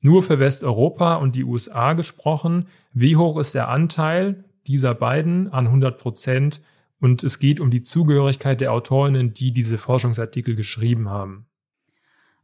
nur 0.00 0.22
für 0.22 0.38
Westeuropa 0.38 1.16
und 1.16 1.36
die 1.36 1.44
USA 1.44 1.94
gesprochen, 1.94 2.68
wie 2.92 3.16
hoch 3.16 3.38
ist 3.38 3.54
der 3.54 3.68
Anteil 3.68 4.44
dieser 4.66 4.94
beiden 4.94 5.52
an 5.52 5.66
100 5.66 5.98
Prozent? 5.98 6.60
Und 7.00 7.24
es 7.24 7.38
geht 7.38 7.60
um 7.60 7.70
die 7.70 7.82
Zugehörigkeit 7.82 8.60
der 8.60 8.72
Autorinnen, 8.72 9.32
die 9.32 9.52
diese 9.52 9.78
Forschungsartikel 9.78 10.54
geschrieben 10.54 11.08
haben. 11.08 11.46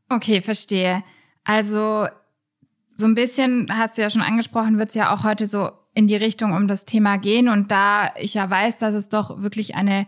Okay, 0.08 0.42
verstehe. 0.42 1.02
Also 1.44 2.06
so 2.96 3.06
ein 3.06 3.14
bisschen, 3.14 3.68
hast 3.70 3.96
du 3.96 4.02
ja 4.02 4.10
schon 4.10 4.22
angesprochen, 4.22 4.78
wird 4.78 4.90
es 4.90 4.94
ja 4.94 5.14
auch 5.14 5.24
heute 5.24 5.46
so 5.46 5.70
in 5.94 6.06
die 6.06 6.16
Richtung 6.16 6.52
um 6.52 6.68
das 6.68 6.84
Thema 6.84 7.16
gehen. 7.16 7.48
Und 7.48 7.70
da 7.70 8.12
ich 8.16 8.34
ja 8.34 8.48
weiß, 8.48 8.78
dass 8.78 8.94
es 8.94 9.08
doch 9.08 9.42
wirklich 9.42 9.74
eine 9.74 10.06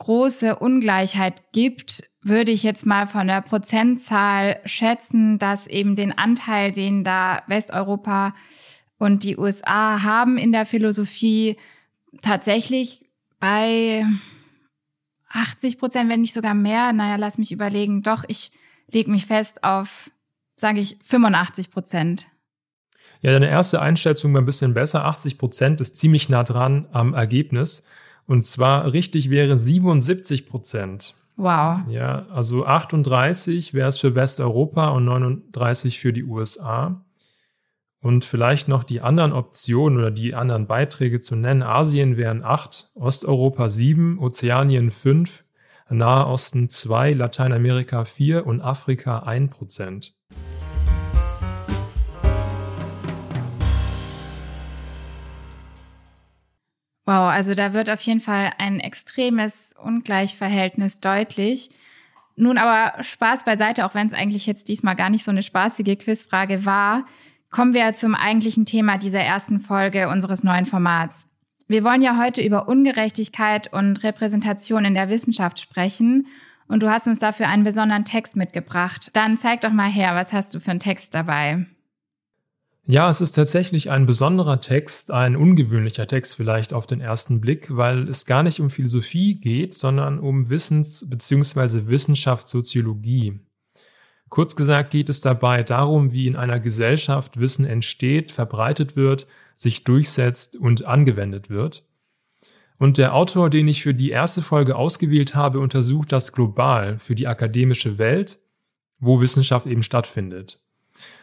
große 0.00 0.56
Ungleichheit 0.56 1.52
gibt, 1.52 2.02
würde 2.22 2.50
ich 2.50 2.62
jetzt 2.62 2.84
mal 2.84 3.06
von 3.06 3.28
der 3.28 3.42
Prozentzahl 3.42 4.60
schätzen, 4.64 5.38
dass 5.38 5.66
eben 5.66 5.94
den 5.94 6.16
Anteil, 6.16 6.72
den 6.72 7.04
da 7.04 7.42
Westeuropa 7.46 8.34
und 8.98 9.22
die 9.22 9.36
USA 9.38 10.02
haben 10.02 10.36
in 10.38 10.52
der 10.52 10.66
Philosophie, 10.66 11.56
tatsächlich 12.22 13.06
bei 13.38 14.04
80 15.30 15.78
Prozent, 15.78 16.10
wenn 16.10 16.22
nicht 16.22 16.34
sogar 16.34 16.54
mehr, 16.54 16.92
naja, 16.92 17.16
lass 17.16 17.38
mich 17.38 17.52
überlegen, 17.52 18.02
doch, 18.02 18.24
ich 18.26 18.52
lege 18.90 19.10
mich 19.10 19.26
fest 19.26 19.62
auf, 19.64 20.10
sage 20.56 20.80
ich, 20.80 20.98
85 21.04 21.70
Prozent. 21.70 22.26
Ja, 23.20 23.32
deine 23.32 23.48
erste 23.48 23.80
Einschätzung 23.82 24.32
war 24.32 24.40
ein 24.40 24.46
bisschen 24.46 24.74
besser. 24.74 25.04
80 25.04 25.38
Prozent 25.38 25.80
ist 25.80 25.98
ziemlich 25.98 26.28
nah 26.28 26.42
dran 26.42 26.88
am 26.92 27.12
Ergebnis. 27.12 27.84
Und 28.26 28.44
zwar 28.44 28.92
richtig 28.92 29.30
wäre 29.30 29.58
77 29.58 30.46
Prozent. 30.46 31.14
Wow. 31.36 31.80
Ja, 31.88 32.26
also 32.30 32.66
38 32.66 33.72
wäre 33.72 33.88
es 33.88 33.98
für 33.98 34.14
Westeuropa 34.14 34.88
und 34.88 35.06
39 35.06 35.98
für 35.98 36.12
die 36.12 36.24
USA. 36.24 37.02
Und 38.02 38.24
vielleicht 38.24 38.68
noch 38.68 38.84
die 38.84 39.00
anderen 39.00 39.32
Optionen 39.32 39.98
oder 39.98 40.10
die 40.10 40.34
anderen 40.34 40.66
Beiträge 40.66 41.20
zu 41.20 41.36
nennen. 41.36 41.62
Asien 41.62 42.16
wären 42.16 42.44
8, 42.44 42.90
Osteuropa 42.94 43.68
7, 43.68 44.18
Ozeanien 44.18 44.90
5, 44.90 45.44
Nahe 45.90 46.26
Osten 46.26 46.68
2, 46.68 47.14
Lateinamerika 47.14 48.04
4 48.04 48.46
und 48.46 48.60
Afrika 48.60 49.20
1 49.20 49.56
Prozent. 49.56 50.14
Wow, 57.06 57.30
also 57.30 57.54
da 57.54 57.72
wird 57.72 57.90
auf 57.90 58.00
jeden 58.02 58.20
Fall 58.20 58.52
ein 58.58 58.78
extremes 58.80 59.74
Ungleichverhältnis 59.82 61.00
deutlich. 61.00 61.70
Nun 62.36 62.58
aber 62.58 63.02
Spaß 63.02 63.44
beiseite, 63.44 63.84
auch 63.84 63.94
wenn 63.94 64.06
es 64.06 64.12
eigentlich 64.12 64.46
jetzt 64.46 64.68
diesmal 64.68 64.96
gar 64.96 65.10
nicht 65.10 65.24
so 65.24 65.30
eine 65.30 65.42
spaßige 65.42 65.98
Quizfrage 65.98 66.64
war, 66.64 67.04
kommen 67.50 67.74
wir 67.74 67.94
zum 67.94 68.14
eigentlichen 68.14 68.64
Thema 68.64 68.96
dieser 68.96 69.20
ersten 69.20 69.60
Folge 69.60 70.08
unseres 70.08 70.44
neuen 70.44 70.66
Formats. 70.66 71.26
Wir 71.68 71.84
wollen 71.84 72.02
ja 72.02 72.18
heute 72.18 72.42
über 72.42 72.68
Ungerechtigkeit 72.68 73.72
und 73.72 74.02
Repräsentation 74.02 74.84
in 74.84 74.94
der 74.94 75.08
Wissenschaft 75.08 75.60
sprechen 75.60 76.26
und 76.66 76.82
du 76.82 76.90
hast 76.90 77.08
uns 77.08 77.18
dafür 77.18 77.48
einen 77.48 77.64
besonderen 77.64 78.04
Text 78.04 78.36
mitgebracht. 78.36 79.10
Dann 79.12 79.36
zeig 79.36 79.60
doch 79.60 79.72
mal 79.72 79.90
her, 79.90 80.14
was 80.14 80.32
hast 80.32 80.54
du 80.54 80.60
für 80.60 80.70
einen 80.70 80.80
Text 80.80 81.14
dabei? 81.14 81.66
Ja, 82.86 83.08
es 83.08 83.20
ist 83.20 83.32
tatsächlich 83.32 83.90
ein 83.90 84.06
besonderer 84.06 84.60
Text, 84.60 85.10
ein 85.10 85.36
ungewöhnlicher 85.36 86.06
Text 86.06 86.34
vielleicht 86.36 86.72
auf 86.72 86.86
den 86.86 87.00
ersten 87.00 87.40
Blick, 87.40 87.76
weil 87.76 88.08
es 88.08 88.26
gar 88.26 88.42
nicht 88.42 88.58
um 88.60 88.70
Philosophie 88.70 89.34
geht, 89.34 89.74
sondern 89.74 90.18
um 90.18 90.48
Wissens- 90.48 91.08
bzw. 91.08 91.86
Wissenschaftssoziologie. 91.86 93.40
Kurz 94.28 94.56
gesagt 94.56 94.90
geht 94.90 95.08
es 95.08 95.20
dabei 95.20 95.62
darum, 95.62 96.12
wie 96.12 96.26
in 96.26 96.36
einer 96.36 96.60
Gesellschaft 96.60 97.38
Wissen 97.38 97.64
entsteht, 97.64 98.32
verbreitet 98.32 98.96
wird, 98.96 99.26
sich 99.56 99.84
durchsetzt 99.84 100.56
und 100.56 100.84
angewendet 100.84 101.50
wird. 101.50 101.84
Und 102.78 102.96
der 102.96 103.14
Autor, 103.14 103.50
den 103.50 103.68
ich 103.68 103.82
für 103.82 103.92
die 103.92 104.10
erste 104.10 104.40
Folge 104.40 104.74
ausgewählt 104.76 105.34
habe, 105.34 105.60
untersucht 105.60 106.12
das 106.12 106.32
global 106.32 106.98
für 106.98 107.14
die 107.14 107.26
akademische 107.26 107.98
Welt, 107.98 108.38
wo 108.98 109.20
Wissenschaft 109.20 109.66
eben 109.66 109.82
stattfindet. 109.82 110.62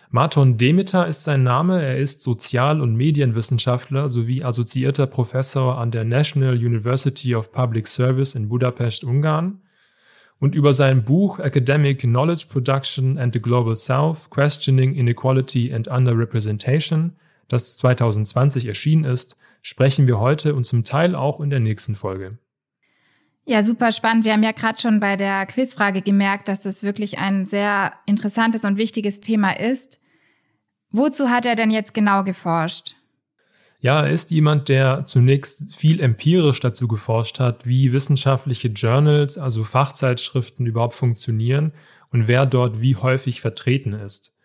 Marton 0.09 0.57
Demeter 0.57 1.05
ist 1.05 1.25
sein 1.25 1.43
Name. 1.43 1.81
Er 1.81 1.97
ist 1.97 2.21
Sozial- 2.21 2.79
und 2.79 2.95
Medienwissenschaftler 2.95 4.09
sowie 4.09 4.41
assoziierter 4.41 5.05
Professor 5.05 5.77
an 5.77 5.91
der 5.91 6.05
National 6.05 6.55
University 6.55 7.35
of 7.35 7.51
Public 7.51 7.87
Service 7.87 8.33
in 8.33 8.47
Budapest, 8.47 9.03
Ungarn. 9.03 9.61
Und 10.39 10.55
über 10.55 10.73
sein 10.73 11.03
Buch 11.03 11.39
Academic 11.39 12.01
Knowledge 12.01 12.45
Production 12.49 13.17
and 13.17 13.33
the 13.33 13.41
Global 13.41 13.75
South, 13.75 14.29
Questioning 14.29 14.93
Inequality 14.93 15.73
and 15.73 15.89
Underrepresentation, 15.89 17.17
das 17.49 17.75
2020 17.77 18.65
erschienen 18.65 19.03
ist, 19.03 19.35
sprechen 19.61 20.07
wir 20.07 20.19
heute 20.19 20.55
und 20.55 20.63
zum 20.63 20.83
Teil 20.83 21.15
auch 21.15 21.41
in 21.41 21.49
der 21.49 21.59
nächsten 21.59 21.95
Folge. 21.95 22.37
Ja, 23.49 23.63
super 23.63 23.93
spannend. 23.93 24.25
Wir 24.25 24.33
haben 24.33 24.43
ja 24.43 24.51
gerade 24.51 24.77
schon 24.77 24.99
bei 24.99 25.15
der 25.15 25.45
Quizfrage 25.45 26.01
gemerkt, 26.01 26.49
dass 26.49 26.63
das 26.63 26.83
wirklich 26.83 27.17
ein 27.17 27.45
sehr 27.45 27.93
interessantes 28.05 28.65
und 28.65 28.75
wichtiges 28.75 29.21
Thema 29.21 29.57
ist. 29.57 30.01
Wozu 30.91 31.29
hat 31.29 31.45
er 31.45 31.55
denn 31.55 31.71
jetzt 31.71 31.93
genau 31.93 32.25
geforscht? 32.25 32.97
Ja, 33.79 34.01
er 34.01 34.11
ist 34.11 34.31
jemand, 34.31 34.67
der 34.67 35.05
zunächst 35.05 35.77
viel 35.77 36.01
empirisch 36.01 36.59
dazu 36.59 36.89
geforscht 36.89 37.39
hat, 37.39 37.65
wie 37.65 37.93
wissenschaftliche 37.93 38.67
Journals, 38.67 39.37
also 39.37 39.63
Fachzeitschriften 39.63 40.65
überhaupt 40.65 40.95
funktionieren 40.95 41.71
und 42.11 42.27
wer 42.27 42.45
dort 42.45 42.81
wie 42.81 42.97
häufig 42.97 43.39
vertreten 43.39 43.93
ist. 43.93 44.35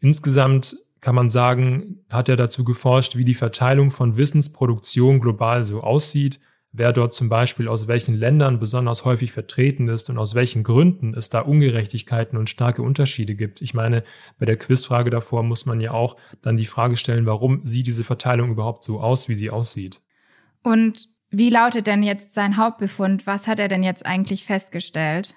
Insgesamt 0.00 0.76
kann 1.00 1.14
man 1.14 1.30
sagen, 1.30 2.00
hat 2.10 2.28
er 2.28 2.34
dazu 2.34 2.64
geforscht, 2.64 3.14
wie 3.14 3.24
die 3.24 3.34
Verteilung 3.34 3.92
von 3.92 4.16
Wissensproduktion 4.16 5.20
global 5.20 5.62
so 5.62 5.80
aussieht 5.80 6.40
wer 6.72 6.92
dort 6.92 7.14
zum 7.14 7.28
Beispiel 7.28 7.68
aus 7.68 7.88
welchen 7.88 8.14
Ländern 8.14 8.60
besonders 8.60 9.04
häufig 9.04 9.32
vertreten 9.32 9.88
ist 9.88 10.10
und 10.10 10.18
aus 10.18 10.34
welchen 10.34 10.62
Gründen 10.62 11.14
es 11.14 11.30
da 11.30 11.40
Ungerechtigkeiten 11.40 12.38
und 12.38 12.50
starke 12.50 12.82
Unterschiede 12.82 13.34
gibt. 13.34 13.62
Ich 13.62 13.74
meine, 13.74 14.04
bei 14.38 14.46
der 14.46 14.56
Quizfrage 14.56 15.10
davor 15.10 15.42
muss 15.42 15.66
man 15.66 15.80
ja 15.80 15.92
auch 15.92 16.16
dann 16.42 16.56
die 16.56 16.66
Frage 16.66 16.96
stellen, 16.96 17.26
warum 17.26 17.62
sieht 17.64 17.86
diese 17.86 18.04
Verteilung 18.04 18.50
überhaupt 18.50 18.84
so 18.84 19.00
aus, 19.00 19.28
wie 19.28 19.34
sie 19.34 19.50
aussieht. 19.50 20.00
Und 20.62 21.08
wie 21.30 21.50
lautet 21.50 21.86
denn 21.86 22.02
jetzt 22.02 22.32
sein 22.32 22.56
Hauptbefund? 22.56 23.26
Was 23.26 23.46
hat 23.46 23.60
er 23.60 23.68
denn 23.68 23.82
jetzt 23.82 24.04
eigentlich 24.06 24.44
festgestellt? 24.44 25.34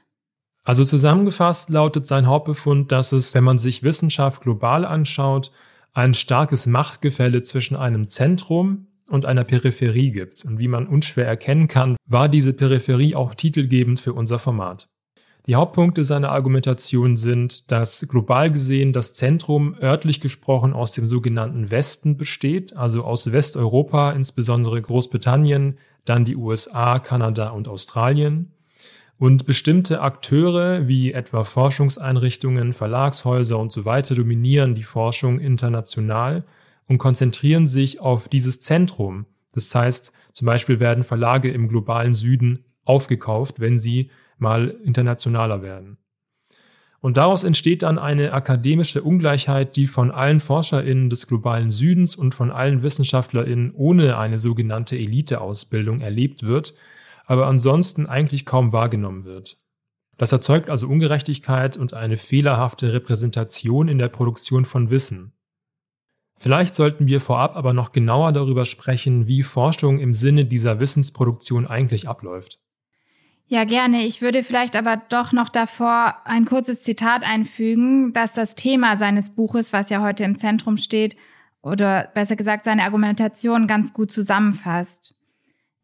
Also 0.64 0.86
zusammengefasst 0.86 1.70
lautet 1.70 2.06
sein 2.06 2.28
Hauptbefund, 2.28 2.92
dass 2.92 3.12
es, 3.12 3.34
wenn 3.34 3.44
man 3.44 3.58
sich 3.58 3.84
Wissenschaft 3.84 4.42
global 4.42 4.86
anschaut, 4.86 5.52
ein 5.94 6.14
starkes 6.14 6.66
Machtgefälle 6.68 7.42
zwischen 7.42 7.76
einem 7.76 8.08
Zentrum, 8.08 8.88
und 9.12 9.26
einer 9.26 9.44
Peripherie 9.44 10.12
gibt. 10.12 10.44
Und 10.46 10.60
wie 10.60 10.68
man 10.68 10.88
unschwer 10.88 11.28
erkennen 11.28 11.68
kann, 11.68 11.98
war 12.08 12.30
diese 12.30 12.54
Peripherie 12.54 13.16
auch 13.16 13.36
titelgebend 13.36 14.00
für 14.00 14.14
unser 14.14 14.40
Format. 14.40 14.88
Die 15.48 15.56
Hauptpunkte 15.56 16.06
seiner 16.06 16.32
Argumentation 16.32 17.18
sind, 17.18 17.72
dass 17.72 18.06
global 18.08 18.52
gesehen 18.52 18.94
das 18.94 19.14
Zentrum 19.14 19.76
örtlich 19.82 20.22
gesprochen 20.22 20.72
aus 20.72 20.92
dem 20.92 21.08
sogenannten 21.08 21.72
Westen 21.72 22.16
besteht, 22.16 22.78
also 22.78 23.04
aus 23.04 23.32
Westeuropa, 23.32 24.12
insbesondere 24.12 24.80
Großbritannien, 24.82 25.80
dann 26.06 26.26
die 26.26 26.36
USA, 26.36 27.00
Kanada 27.00 27.50
und 27.50 27.68
Australien. 27.68 28.52
Und 29.18 29.46
bestimmte 29.46 30.02
Akteure 30.02 30.88
wie 30.88 31.12
etwa 31.12 31.44
Forschungseinrichtungen, 31.44 32.74
Verlagshäuser 32.74 33.58
und 33.58 33.72
so 33.72 33.86
weiter 33.86 34.16
dominieren 34.16 34.74
die 34.74 34.84
Forschung 34.84 35.40
international 35.40 36.44
und 36.92 36.98
konzentrieren 36.98 37.68
sich 37.68 38.02
auf 38.02 38.28
dieses 38.28 38.60
Zentrum. 38.60 39.26
Das 39.54 39.74
heißt, 39.74 40.12
zum 40.34 40.46
Beispiel 40.46 40.82
werden 40.82 41.06
Verlage 41.06 41.50
im 41.50 41.70
globalen 41.70 42.14
Süden 42.14 42.66
aufgekauft, 42.84 43.62
wenn 43.62 43.80
sie 43.80 44.12
mal 44.40 44.76
internationaler 44.84 45.62
werden. 45.62 46.00
Und 47.00 47.16
daraus 47.16 47.46
entsteht 47.46 47.84
dann 47.84 47.98
eine 47.98 48.34
akademische 48.34 49.04
Ungleichheit, 49.04 49.78
die 49.78 49.88
von 49.88 50.12
allen 50.12 50.42
ForscherInnen 50.42 51.10
des 51.10 51.28
globalen 51.28 51.72
Südens 51.72 52.18
und 52.18 52.36
von 52.36 52.52
allen 52.52 52.84
WissenschaftlerInnen 52.84 53.72
ohne 53.74 54.18
eine 54.18 54.38
sogenannte 54.38 54.98
Eliteausbildung 54.98 56.02
erlebt 56.02 56.44
wird, 56.44 56.76
aber 57.26 57.48
ansonsten 57.48 58.06
eigentlich 58.06 58.46
kaum 58.46 58.74
wahrgenommen 58.74 59.24
wird. 59.24 59.58
Das 60.18 60.34
erzeugt 60.34 60.70
also 60.70 60.90
Ungerechtigkeit 60.90 61.78
und 61.78 61.94
eine 61.94 62.18
fehlerhafte 62.18 62.92
Repräsentation 62.92 63.88
in 63.88 63.98
der 63.98 64.10
Produktion 64.10 64.66
von 64.66 64.90
Wissen. 64.90 65.32
Vielleicht 66.42 66.74
sollten 66.74 67.06
wir 67.06 67.22
vorab 67.22 67.56
aber 67.56 67.72
noch 67.72 67.92
genauer 67.92 68.32
darüber 68.32 68.66
sprechen, 68.66 69.28
wie 69.28 69.44
Forschung 69.44 70.00
im 70.00 70.16
Sinne 70.16 70.44
dieser 70.44 70.80
Wissensproduktion 70.80 71.68
eigentlich 71.68 72.10
abläuft. 72.10 72.58
Ja, 73.46 73.64
gerne. 73.64 74.02
Ich 74.08 74.24
würde 74.24 74.42
vielleicht 74.42 74.76
aber 74.76 74.98
doch 74.98 75.34
noch 75.34 75.50
davor 75.50 76.16
ein 76.26 76.46
kurzes 76.46 76.82
Zitat 76.82 77.22
einfügen, 77.22 78.12
das 78.14 78.34
das 78.34 78.56
Thema 78.56 78.98
seines 78.98 79.36
Buches, 79.36 79.72
was 79.72 79.92
ja 79.92 80.02
heute 80.02 80.24
im 80.24 80.36
Zentrum 80.36 80.78
steht, 80.78 81.16
oder 81.62 82.10
besser 82.16 82.36
gesagt 82.36 82.66
seine 82.66 82.86
Argumentation 82.86 83.68
ganz 83.68 83.94
gut 83.94 84.12
zusammenfasst. 84.12 85.14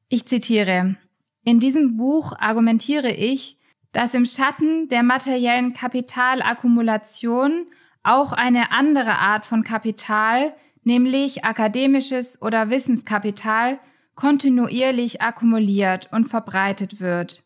Ich 0.10 0.26
zitiere. 0.26 0.96
In 1.44 1.60
diesem 1.60 1.98
Buch 1.98 2.34
argumentiere 2.36 3.12
ich, 3.12 3.60
dass 3.92 4.16
im 4.16 4.26
Schatten 4.26 4.88
der 4.88 5.04
materiellen 5.04 5.76
Kapitalakkumulation 5.76 7.68
auch 8.04 8.32
eine 8.32 8.72
andere 8.72 9.18
Art 9.18 9.46
von 9.46 9.64
Kapital, 9.64 10.54
nämlich 10.84 11.44
akademisches 11.44 12.42
oder 12.42 12.70
Wissenskapital, 12.70 13.80
kontinuierlich 14.16 15.22
akkumuliert 15.22 16.10
und 16.12 16.26
verbreitet 16.26 17.00
wird. 17.00 17.44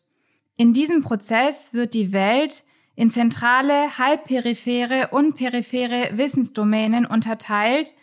In 0.56 0.72
diesem 0.72 1.02
Prozess 1.02 1.72
wird 1.72 1.94
die 1.94 2.12
Welt 2.12 2.64
in 2.94 3.10
zentrale, 3.10 3.98
halbperiphere 3.98 5.08
und 5.10 5.36
periphere 5.36 6.10
Wissensdomänen 6.16 7.06
unterteilt, 7.06 7.94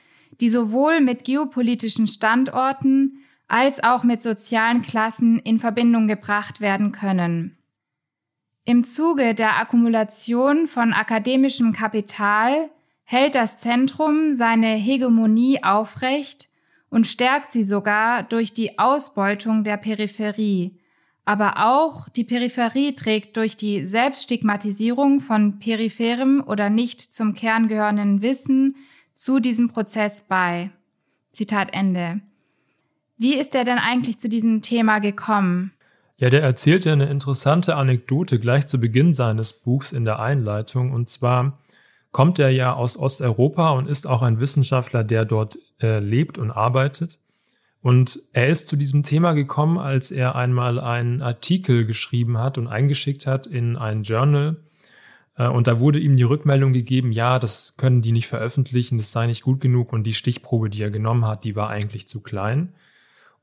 die 0.41 0.49
sowohl 0.49 1.01
mit 1.01 1.23
geopolitischen 1.23 2.07
Standorten 2.07 3.23
als 3.47 3.83
auch 3.83 4.03
mit 4.03 4.21
sozialen 4.21 4.81
Klassen 4.81 5.39
in 5.39 5.59
Verbindung 5.59 6.07
gebracht 6.07 6.61
werden 6.61 6.91
können. 6.91 7.58
Im 8.69 8.83
Zuge 8.83 9.33
der 9.33 9.57
Akkumulation 9.57 10.67
von 10.67 10.93
akademischem 10.93 11.73
Kapital 11.73 12.69
hält 13.03 13.33
das 13.33 13.57
Zentrum 13.57 14.31
seine 14.31 14.67
Hegemonie 14.67 15.63
aufrecht 15.63 16.49
und 16.91 17.07
stärkt 17.07 17.51
sie 17.51 17.63
sogar 17.63 18.21
durch 18.21 18.53
die 18.53 18.77
Ausbeutung 18.77 19.63
der 19.63 19.77
Peripherie. 19.77 20.77
Aber 21.25 21.65
auch 21.65 22.09
die 22.09 22.23
Peripherie 22.23 22.93
trägt 22.93 23.37
durch 23.37 23.57
die 23.57 23.87
Selbststigmatisierung 23.87 25.19
von 25.19 25.57
peripherem 25.57 26.43
oder 26.45 26.69
nicht 26.69 27.01
zum 27.01 27.33
Kern 27.33 27.69
gehörenden 27.69 28.21
Wissen 28.21 28.75
zu 29.15 29.39
diesem 29.39 29.69
Prozess 29.69 30.21
bei. 30.21 30.69
Zitat 31.31 31.73
Ende. 31.73 32.21
Wie 33.17 33.33
ist 33.33 33.55
er 33.55 33.63
denn 33.63 33.79
eigentlich 33.79 34.19
zu 34.19 34.29
diesem 34.29 34.61
Thema 34.61 34.99
gekommen? 34.99 35.73
Ja, 36.19 36.29
der 36.29 36.43
erzählt 36.43 36.83
ja 36.83 36.91
eine 36.91 37.09
interessante 37.09 37.77
Anekdote 37.77 38.39
gleich 38.39 38.67
zu 38.67 38.77
Beginn 38.77 39.13
seines 39.13 39.53
Buchs 39.53 39.93
in 39.93 40.03
der 40.03 40.19
Einleitung. 40.19 40.91
Und 40.91 41.07
zwar 41.07 41.59
kommt 42.11 42.39
er 42.39 42.49
ja 42.49 42.73
aus 42.73 42.97
Osteuropa 42.97 43.71
und 43.71 43.87
ist 43.87 44.05
auch 44.05 44.21
ein 44.21 44.41
Wissenschaftler, 44.41 45.05
der 45.05 45.23
dort 45.23 45.57
äh, 45.81 45.99
lebt 45.99 46.37
und 46.37 46.51
arbeitet. 46.51 47.19
Und 47.81 48.19
er 48.33 48.47
ist 48.47 48.67
zu 48.67 48.75
diesem 48.75 49.03
Thema 49.03 49.31
gekommen, 49.31 49.77
als 49.77 50.11
er 50.11 50.35
einmal 50.35 50.81
einen 50.81 51.21
Artikel 51.21 51.85
geschrieben 51.85 52.37
hat 52.37 52.57
und 52.57 52.67
eingeschickt 52.67 53.25
hat 53.25 53.47
in 53.47 53.77
ein 53.77 54.03
Journal. 54.03 54.57
Äh, 55.37 55.47
und 55.47 55.67
da 55.67 55.79
wurde 55.79 55.99
ihm 55.99 56.17
die 56.17 56.23
Rückmeldung 56.23 56.73
gegeben, 56.73 57.13
ja, 57.13 57.39
das 57.39 57.77
können 57.77 58.01
die 58.01 58.11
nicht 58.11 58.27
veröffentlichen, 58.27 58.97
das 58.97 59.13
sei 59.13 59.25
nicht 59.25 59.41
gut 59.41 59.61
genug 59.61 59.93
und 59.93 60.03
die 60.03 60.13
Stichprobe, 60.13 60.69
die 60.69 60.83
er 60.83 60.91
genommen 60.91 61.25
hat, 61.25 61.45
die 61.45 61.55
war 61.55 61.69
eigentlich 61.69 62.09
zu 62.09 62.19
klein. 62.21 62.73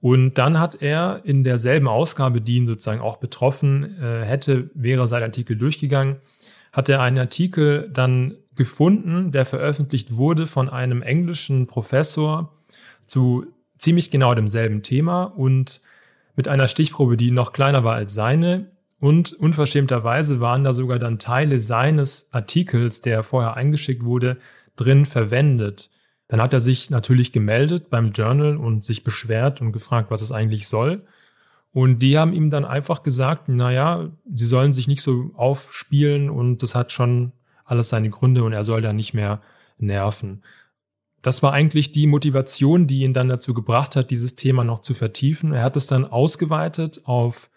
Und 0.01 0.35
dann 0.35 0.61
hat 0.61 0.83
er 0.83 1.23
in 1.25 1.43
derselben 1.43 1.89
Ausgabe, 1.89 2.41
die 2.41 2.57
ihn 2.57 2.67
sozusagen 2.67 3.01
auch 3.01 3.17
betroffen 3.17 3.99
äh, 4.01 4.25
hätte, 4.25 4.71
wäre 4.75 5.07
sein 5.09 5.23
Artikel 5.23 5.57
durchgegangen, 5.57 6.17
hat 6.73 6.89
er 6.89 7.01
einen 7.01 7.19
Artikel 7.19 7.91
dann 7.93 8.35
gefunden, 8.55 9.33
der 9.33 9.47
veröffentlicht 9.47 10.17
wurde 10.17 10.47
von 10.47 10.69
einem 10.69 11.03
englischen 11.03 11.67
Professor 11.67 12.53
zu 13.07 13.47
ziemlich 13.79 14.11
genau 14.11 14.35
demselben 14.35 14.83
Thema 14.83 15.25
und 15.25 15.81
mit 16.35 16.49
einer 16.49 16.69
Stichprobe, 16.69 17.17
die 17.17 17.31
noch 17.31 17.53
kleiner 17.53 17.85
war 17.85 17.95
als 17.95 18.15
seine. 18.15 18.71
Und 18.99 19.33
unverschämterweise 19.33 20.41
waren 20.41 20.65
da 20.65 20.73
sogar 20.73 20.99
dann 20.99 21.19
Teile 21.19 21.59
seines 21.59 22.33
Artikels, 22.33 23.01
der 23.01 23.23
vorher 23.23 23.57
eingeschickt 23.57 24.05
wurde, 24.05 24.39
drin 24.75 25.07
verwendet. 25.07 25.91
Dann 26.29 26.41
hat 26.41 26.53
er 26.53 26.61
sich 26.61 26.91
natürlich 26.91 27.33
gemeldet 27.33 27.91
beim 27.91 28.11
Journal 28.13 28.57
und 28.57 28.85
sich 28.85 29.05
beschwert 29.05 29.61
und 29.61 29.73
gefragt, 29.73 30.11
was 30.11 30.23
es 30.23 30.33
eigentlich 30.33 30.67
soll. 30.67 31.03
Und 31.73 31.99
die 32.01 32.19
haben 32.19 32.33
ihm 32.33 32.51
dann 32.51 32.65
einfach 32.65 33.03
gesagt, 33.03 33.45
na 33.49 33.71
ja, 33.71 34.09
sie 34.33 34.47
sollen 34.47 34.73
sich 34.73 34.89
nicht 34.89 35.03
so 35.03 35.31
aufspielen 35.35 36.31
und 36.31 36.63
das 36.63 36.75
hat 36.75 36.91
schon 36.91 37.33
alles 37.65 37.91
seine 37.91 38.11
Gründe 38.11 38.45
und 38.45 38.53
er 38.53 38.65
soll 38.65 38.81
da 38.81 38.93
nicht 38.93 39.13
mehr 39.13 39.43
nerven. 39.79 40.43
Das 41.23 41.43
war 41.43 41.53
eigentlich 41.53 41.93
die 41.93 42.07
Motivation, 42.07 42.87
die 42.87 43.03
ihn 43.03 43.13
dann 43.13 43.29
dazu 43.29 43.53
gebracht 43.53 43.97
hat, 43.97 44.11
dieses 44.11 44.37
Thema 44.37 44.65
noch 44.65 44.81
zu 44.81 44.95
vertiefen. 44.95 45.53
Er 45.53 45.65
hat 45.65 45.77
es 45.77 45.87
dann 45.87 46.05
ausgeweitet 46.05 47.03
auf 47.05 47.51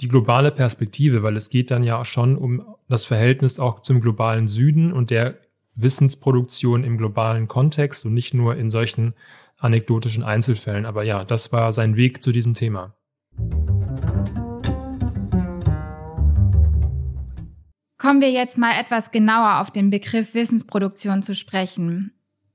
die 0.00 0.08
globale 0.08 0.50
Perspektive, 0.50 1.22
weil 1.22 1.36
es 1.36 1.50
geht 1.50 1.70
dann 1.70 1.82
ja 1.82 2.04
schon 2.04 2.36
um 2.36 2.64
das 2.88 3.04
Verhältnis 3.04 3.58
auch 3.58 3.82
zum 3.82 4.00
globalen 4.00 4.46
Süden 4.46 4.92
und 4.92 5.10
der 5.10 5.38
Wissensproduktion 5.74 6.84
im 6.84 6.98
globalen 6.98 7.48
Kontext 7.48 8.04
und 8.04 8.14
nicht 8.14 8.34
nur 8.34 8.56
in 8.56 8.70
solchen 8.70 9.14
anekdotischen 9.58 10.22
Einzelfällen. 10.22 10.86
Aber 10.86 11.02
ja, 11.02 11.24
das 11.24 11.52
war 11.52 11.72
sein 11.72 11.96
Weg 11.96 12.22
zu 12.22 12.32
diesem 12.32 12.54
Thema. 12.54 12.94
Kommen 17.98 18.22
wir 18.22 18.30
jetzt 18.30 18.56
mal 18.56 18.72
etwas 18.80 19.10
genauer 19.10 19.60
auf 19.60 19.70
den 19.70 19.90
Begriff 19.90 20.34
Wissensproduktion 20.34 21.22
zu 21.22 21.34
sprechen. 21.34 22.12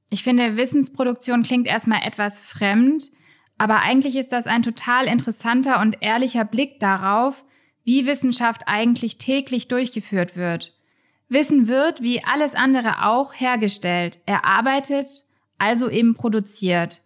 Ich 0.10 0.24
finde, 0.24 0.58
Wissensproduktion 0.58 1.44
klingt 1.44 1.68
erstmal 1.68 2.02
etwas 2.04 2.42
fremd, 2.42 3.12
aber 3.58 3.82
eigentlich 3.82 4.16
ist 4.16 4.32
das 4.32 4.48
ein 4.48 4.64
total 4.64 5.06
interessanter 5.06 5.80
und 5.80 5.98
ehrlicher 6.02 6.46
Blick 6.46 6.80
darauf, 6.80 7.46
wie 7.84 8.08
Wissenschaft 8.08 8.64
eigentlich 8.66 9.18
täglich 9.18 9.68
durchgeführt 9.68 10.36
wird. 10.36 10.75
Wissen 11.30 11.68
wird, 11.68 12.02
wie 12.02 12.24
alles 12.24 12.56
andere 12.56 13.06
auch, 13.06 13.34
hergestellt, 13.34 14.20
erarbeitet, 14.26 15.26
also 15.58 15.90
eben 15.90 16.16
produziert. 16.16 17.02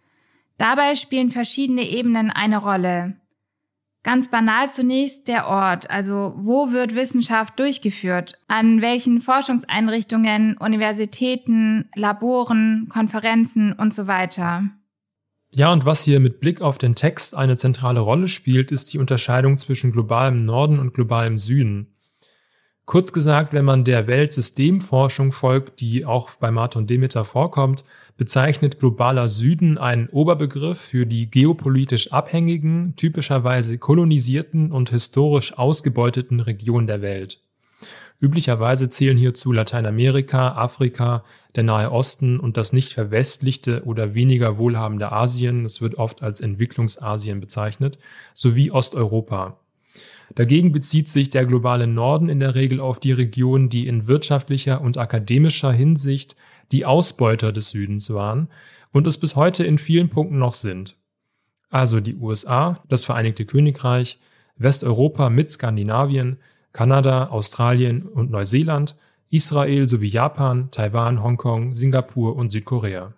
Dabei 0.58 0.94
spielen 0.94 1.30
verschiedene 1.30 1.88
Ebenen 1.88 2.30
eine 2.30 2.58
Rolle. 2.58 3.16
Ganz 4.02 4.30
banal 4.30 4.70
zunächst 4.70 5.28
der 5.28 5.46
Ort, 5.46 5.90
also 5.90 6.34
wo 6.38 6.72
wird 6.72 6.94
Wissenschaft 6.94 7.58
durchgeführt? 7.58 8.38
An 8.48 8.80
welchen 8.80 9.20
Forschungseinrichtungen, 9.20 10.56
Universitäten, 10.56 11.90
Laboren, 11.94 12.88
Konferenzen 12.90 13.74
und 13.74 13.92
so 13.92 14.06
weiter. 14.06 14.64
Ja, 15.50 15.72
und 15.72 15.84
was 15.84 16.04
hier 16.04 16.20
mit 16.20 16.40
Blick 16.40 16.62
auf 16.62 16.78
den 16.78 16.94
Text 16.94 17.36
eine 17.36 17.56
zentrale 17.56 18.00
Rolle 18.00 18.28
spielt, 18.28 18.70
ist 18.70 18.92
die 18.92 18.98
Unterscheidung 18.98 19.58
zwischen 19.58 19.92
globalem 19.92 20.44
Norden 20.44 20.78
und 20.78 20.94
globalem 20.94 21.36
Süden. 21.36 21.94
Kurz 22.90 23.12
gesagt, 23.12 23.52
wenn 23.52 23.64
man 23.64 23.84
der 23.84 24.08
Weltsystemforschung 24.08 25.30
folgt, 25.30 25.80
die 25.80 26.04
auch 26.04 26.30
bei 26.30 26.50
Martin 26.50 26.88
Demeter 26.88 27.24
vorkommt, 27.24 27.84
bezeichnet 28.16 28.80
globaler 28.80 29.28
Süden 29.28 29.78
einen 29.78 30.08
Oberbegriff 30.08 30.80
für 30.80 31.06
die 31.06 31.30
geopolitisch 31.30 32.12
abhängigen, 32.12 32.94
typischerweise 32.96 33.78
kolonisierten 33.78 34.72
und 34.72 34.90
historisch 34.90 35.56
ausgebeuteten 35.56 36.40
Regionen 36.40 36.88
der 36.88 37.00
Welt. 37.00 37.40
Üblicherweise 38.18 38.88
zählen 38.88 39.16
hierzu 39.16 39.52
Lateinamerika, 39.52 40.56
Afrika, 40.56 41.22
der 41.54 41.62
Nahe 41.62 41.92
Osten 41.92 42.40
und 42.40 42.56
das 42.56 42.72
nicht 42.72 42.92
verwestlichte 42.92 43.84
oder 43.84 44.14
weniger 44.14 44.58
wohlhabende 44.58 45.12
Asien, 45.12 45.64
es 45.64 45.80
wird 45.80 45.94
oft 45.94 46.24
als 46.24 46.40
Entwicklungsasien 46.40 47.38
bezeichnet, 47.38 48.00
sowie 48.34 48.72
Osteuropa. 48.72 49.60
Dagegen 50.34 50.72
bezieht 50.72 51.08
sich 51.08 51.30
der 51.30 51.44
globale 51.44 51.86
Norden 51.86 52.28
in 52.28 52.40
der 52.40 52.54
Regel 52.54 52.80
auf 52.80 53.00
die 53.00 53.12
Regionen, 53.12 53.68
die 53.68 53.86
in 53.86 54.06
wirtschaftlicher 54.06 54.80
und 54.80 54.96
akademischer 54.96 55.72
Hinsicht 55.72 56.36
die 56.72 56.86
Ausbeuter 56.86 57.52
des 57.52 57.70
Südens 57.70 58.10
waren 58.10 58.48
und 58.92 59.06
es 59.06 59.18
bis 59.18 59.36
heute 59.36 59.64
in 59.64 59.78
vielen 59.78 60.08
Punkten 60.08 60.38
noch 60.38 60.54
sind. 60.54 60.96
Also 61.68 62.00
die 62.00 62.16
USA, 62.16 62.82
das 62.88 63.04
Vereinigte 63.04 63.44
Königreich, 63.44 64.18
Westeuropa 64.56 65.30
mit 65.30 65.50
Skandinavien, 65.50 66.38
Kanada, 66.72 67.28
Australien 67.28 68.02
und 68.02 68.30
Neuseeland, 68.30 68.98
Israel 69.30 69.88
sowie 69.88 70.08
Japan, 70.08 70.70
Taiwan, 70.70 71.22
Hongkong, 71.22 71.72
Singapur 71.72 72.36
und 72.36 72.50
Südkorea. 72.50 73.14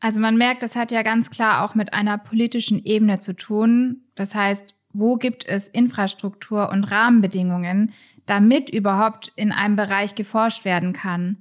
Also 0.00 0.20
man 0.20 0.36
merkt, 0.36 0.62
das 0.62 0.74
hat 0.74 0.90
ja 0.90 1.02
ganz 1.02 1.30
klar 1.30 1.64
auch 1.64 1.74
mit 1.74 1.92
einer 1.92 2.18
politischen 2.18 2.82
Ebene 2.84 3.18
zu 3.18 3.36
tun. 3.36 4.02
Das 4.14 4.34
heißt, 4.34 4.74
wo 4.92 5.16
gibt 5.16 5.46
es 5.46 5.68
Infrastruktur 5.68 6.70
und 6.70 6.84
Rahmenbedingungen, 6.84 7.92
damit 8.26 8.70
überhaupt 8.70 9.32
in 9.36 9.52
einem 9.52 9.76
Bereich 9.76 10.14
geforscht 10.14 10.64
werden 10.64 10.92
kann. 10.92 11.38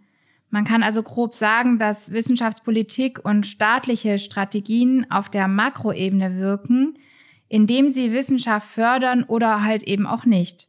Man 0.50 0.66
kann 0.66 0.84
also 0.84 1.02
grob 1.02 1.34
sagen, 1.34 1.78
dass 1.78 2.12
Wissenschaftspolitik 2.12 3.24
und 3.24 3.48
staatliche 3.48 4.20
Strategien 4.20 5.10
auf 5.10 5.30
der 5.30 5.48
Makroebene 5.48 6.38
wirken, 6.38 6.98
indem 7.48 7.90
sie 7.90 8.12
Wissenschaft 8.12 8.68
fördern 8.68 9.24
oder 9.24 9.64
halt 9.64 9.84
eben 9.84 10.06
auch 10.06 10.26
nicht. 10.26 10.68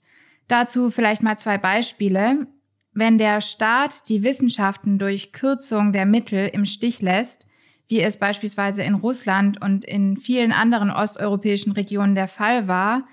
Dazu 0.49 0.90
vielleicht 0.90 1.23
mal 1.23 1.37
zwei 1.37 1.59
Beispiele. 1.59 2.47
Wenn 2.92 3.18
der 3.18 3.40
Staat 3.40 4.09
die 4.09 4.23
Wissenschaften 4.23 4.99
durch 4.99 5.33
Kürzung 5.33 5.92
der 5.92 6.07
Mittel 6.07 6.49
im 6.53 6.64
Stich 6.64 7.01
lässt, 7.01 7.49
wie 7.92 8.00
es 8.00 8.16
beispielsweise 8.16 8.83
in 8.83 8.94
Russland 8.94 9.61
und 9.61 9.85
in 9.85 10.16
vielen 10.16 10.50
anderen 10.50 10.90
osteuropäischen 10.90 11.72
Regionen 11.72 12.14
der 12.14 12.26
Fall 12.26 12.66
war, 12.66 13.07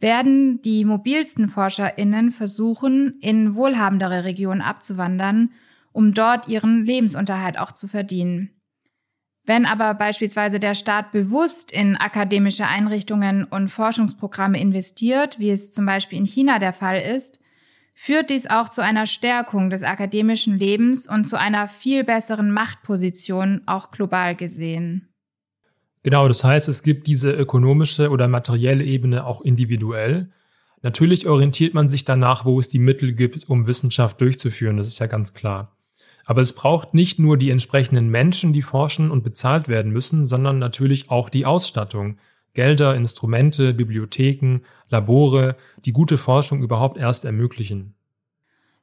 werden 0.00 0.60
die 0.60 0.84
mobilsten 0.84 1.48
Forscherinnen 1.48 2.30
versuchen, 2.30 3.18
in 3.22 3.54
wohlhabendere 3.54 4.24
Regionen 4.24 4.60
abzuwandern, 4.60 5.52
um 5.92 6.12
dort 6.12 6.46
ihren 6.46 6.84
Lebensunterhalt 6.84 7.58
auch 7.58 7.72
zu 7.72 7.88
verdienen. 7.88 8.50
Wenn 9.46 9.64
aber 9.64 9.94
beispielsweise 9.94 10.60
der 10.60 10.74
Staat 10.74 11.10
bewusst 11.10 11.72
in 11.72 11.96
akademische 11.96 12.66
Einrichtungen 12.66 13.44
und 13.44 13.70
Forschungsprogramme 13.70 14.60
investiert, 14.60 15.38
wie 15.38 15.48
es 15.48 15.72
zum 15.72 15.86
Beispiel 15.86 16.18
in 16.18 16.26
China 16.26 16.58
der 16.58 16.74
Fall 16.74 17.00
ist, 17.00 17.40
führt 18.00 18.30
dies 18.30 18.46
auch 18.46 18.68
zu 18.68 18.80
einer 18.80 19.06
Stärkung 19.06 19.70
des 19.70 19.82
akademischen 19.82 20.56
Lebens 20.56 21.08
und 21.08 21.24
zu 21.24 21.36
einer 21.36 21.66
viel 21.66 22.04
besseren 22.04 22.52
Machtposition, 22.52 23.62
auch 23.66 23.90
global 23.90 24.36
gesehen. 24.36 25.08
Genau, 26.04 26.28
das 26.28 26.44
heißt, 26.44 26.68
es 26.68 26.84
gibt 26.84 27.08
diese 27.08 27.32
ökonomische 27.32 28.10
oder 28.10 28.28
materielle 28.28 28.84
Ebene 28.84 29.26
auch 29.26 29.40
individuell. 29.40 30.30
Natürlich 30.80 31.26
orientiert 31.26 31.74
man 31.74 31.88
sich 31.88 32.04
danach, 32.04 32.44
wo 32.44 32.60
es 32.60 32.68
die 32.68 32.78
Mittel 32.78 33.14
gibt, 33.14 33.50
um 33.50 33.66
Wissenschaft 33.66 34.20
durchzuführen, 34.20 34.76
das 34.76 34.86
ist 34.86 35.00
ja 35.00 35.06
ganz 35.06 35.34
klar. 35.34 35.76
Aber 36.24 36.40
es 36.40 36.52
braucht 36.52 36.94
nicht 36.94 37.18
nur 37.18 37.36
die 37.36 37.50
entsprechenden 37.50 38.10
Menschen, 38.10 38.52
die 38.52 38.62
forschen 38.62 39.10
und 39.10 39.24
bezahlt 39.24 39.66
werden 39.66 39.90
müssen, 39.90 40.24
sondern 40.24 40.60
natürlich 40.60 41.10
auch 41.10 41.28
die 41.28 41.46
Ausstattung, 41.46 42.18
Gelder, 42.54 42.94
Instrumente, 42.94 43.74
Bibliotheken, 43.74 44.60
Labore, 44.88 45.56
die 45.84 45.92
gute 45.92 46.18
Forschung 46.18 46.62
überhaupt 46.62 46.98
erst 46.98 47.24
ermöglichen. 47.24 47.94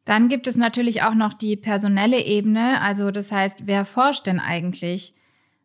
Dann 0.06 0.30
gibt 0.30 0.48
es 0.48 0.56
natürlich 0.56 1.02
auch 1.02 1.16
noch 1.16 1.34
die 1.34 1.56
personelle 1.56 2.24
Ebene, 2.24 2.80
also 2.82 3.10
das 3.12 3.32
heißt, 3.32 3.64
wer 3.66 3.86
forscht 3.86 4.28
denn 4.28 4.40
eigentlich? 4.40 5.16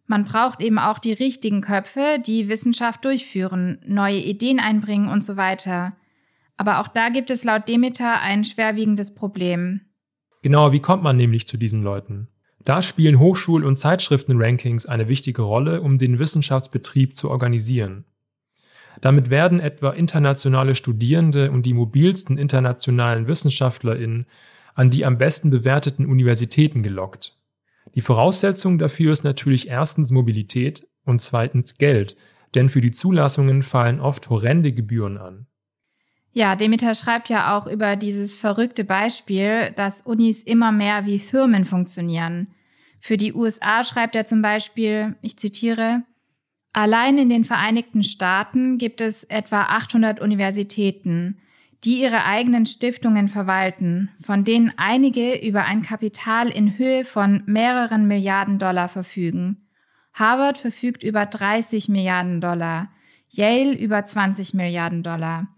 Man 0.06 0.24
braucht 0.24 0.60
eben 0.60 0.78
auch 0.78 0.98
die 0.98 1.12
richtigen 1.12 1.60
Köpfe, 1.60 2.18
die 2.24 2.48
Wissenschaft 2.48 3.04
durchführen, 3.04 3.78
neue 3.86 4.18
Ideen 4.18 4.58
einbringen 4.58 5.08
und 5.08 5.22
so 5.22 5.36
weiter. 5.36 5.94
Aber 6.56 6.80
auch 6.80 6.88
da 6.88 7.10
gibt 7.10 7.30
es 7.30 7.44
laut 7.44 7.68
Demeter 7.68 8.20
ein 8.20 8.44
schwerwiegendes 8.44 9.14
Problem. 9.14 9.82
Genau, 10.42 10.72
wie 10.72 10.80
kommt 10.80 11.02
man 11.02 11.16
nämlich 11.16 11.46
zu 11.46 11.58
diesen 11.58 11.82
Leuten? 11.82 12.28
Da 12.64 12.82
spielen 12.82 13.18
Hochschul- 13.18 13.64
und 13.64 13.78
Zeitschriftenrankings 13.78 14.86
eine 14.86 15.08
wichtige 15.08 15.42
Rolle, 15.42 15.80
um 15.80 15.98
den 15.98 16.18
Wissenschaftsbetrieb 16.18 17.16
zu 17.16 17.30
organisieren. 17.30 18.04
Damit 19.00 19.30
werden 19.30 19.60
etwa 19.60 19.90
internationale 19.90 20.74
Studierende 20.74 21.50
und 21.50 21.64
die 21.64 21.74
mobilsten 21.74 22.36
internationalen 22.36 23.26
WissenschaftlerInnen 23.26 24.26
an 24.74 24.90
die 24.90 25.04
am 25.04 25.18
besten 25.18 25.50
bewerteten 25.50 26.06
Universitäten 26.06 26.82
gelockt. 26.82 27.36
Die 27.94 28.02
Voraussetzung 28.02 28.78
dafür 28.78 29.12
ist 29.12 29.24
natürlich 29.24 29.68
erstens 29.68 30.10
Mobilität 30.10 30.86
und 31.04 31.20
zweitens 31.20 31.76
Geld, 31.76 32.16
denn 32.54 32.68
für 32.68 32.80
die 32.80 32.92
Zulassungen 32.92 33.62
fallen 33.62 34.00
oft 34.00 34.30
horrende 34.30 34.72
Gebühren 34.72 35.18
an. 35.18 35.46
Ja, 36.32 36.54
Demeter 36.54 36.94
schreibt 36.94 37.28
ja 37.28 37.56
auch 37.56 37.66
über 37.66 37.96
dieses 37.96 38.38
verrückte 38.38 38.84
Beispiel, 38.84 39.72
dass 39.74 40.02
Unis 40.02 40.42
immer 40.42 40.70
mehr 40.70 41.06
wie 41.06 41.18
Firmen 41.18 41.64
funktionieren. 41.64 42.48
Für 43.00 43.16
die 43.16 43.32
USA 43.32 43.82
schreibt 43.82 44.14
er 44.14 44.26
zum 44.26 44.42
Beispiel, 44.42 45.16
ich 45.22 45.36
zitiere, 45.38 46.02
Allein 46.72 47.18
in 47.18 47.28
den 47.28 47.44
Vereinigten 47.44 48.04
Staaten 48.04 48.78
gibt 48.78 49.00
es 49.00 49.24
etwa 49.24 49.62
800 49.62 50.20
Universitäten, 50.20 51.38
die 51.82 52.00
ihre 52.00 52.24
eigenen 52.24 52.66
Stiftungen 52.66 53.26
verwalten, 53.26 54.10
von 54.20 54.44
denen 54.44 54.72
einige 54.76 55.34
über 55.44 55.64
ein 55.64 55.82
Kapital 55.82 56.48
in 56.48 56.78
Höhe 56.78 57.04
von 57.04 57.42
mehreren 57.46 58.06
Milliarden 58.06 58.58
Dollar 58.58 58.88
verfügen. 58.88 59.66
Harvard 60.12 60.58
verfügt 60.58 61.02
über 61.02 61.26
30 61.26 61.88
Milliarden 61.88 62.40
Dollar, 62.40 62.90
Yale 63.30 63.72
über 63.72 64.04
20 64.04 64.54
Milliarden 64.54 65.02
Dollar. 65.02 65.48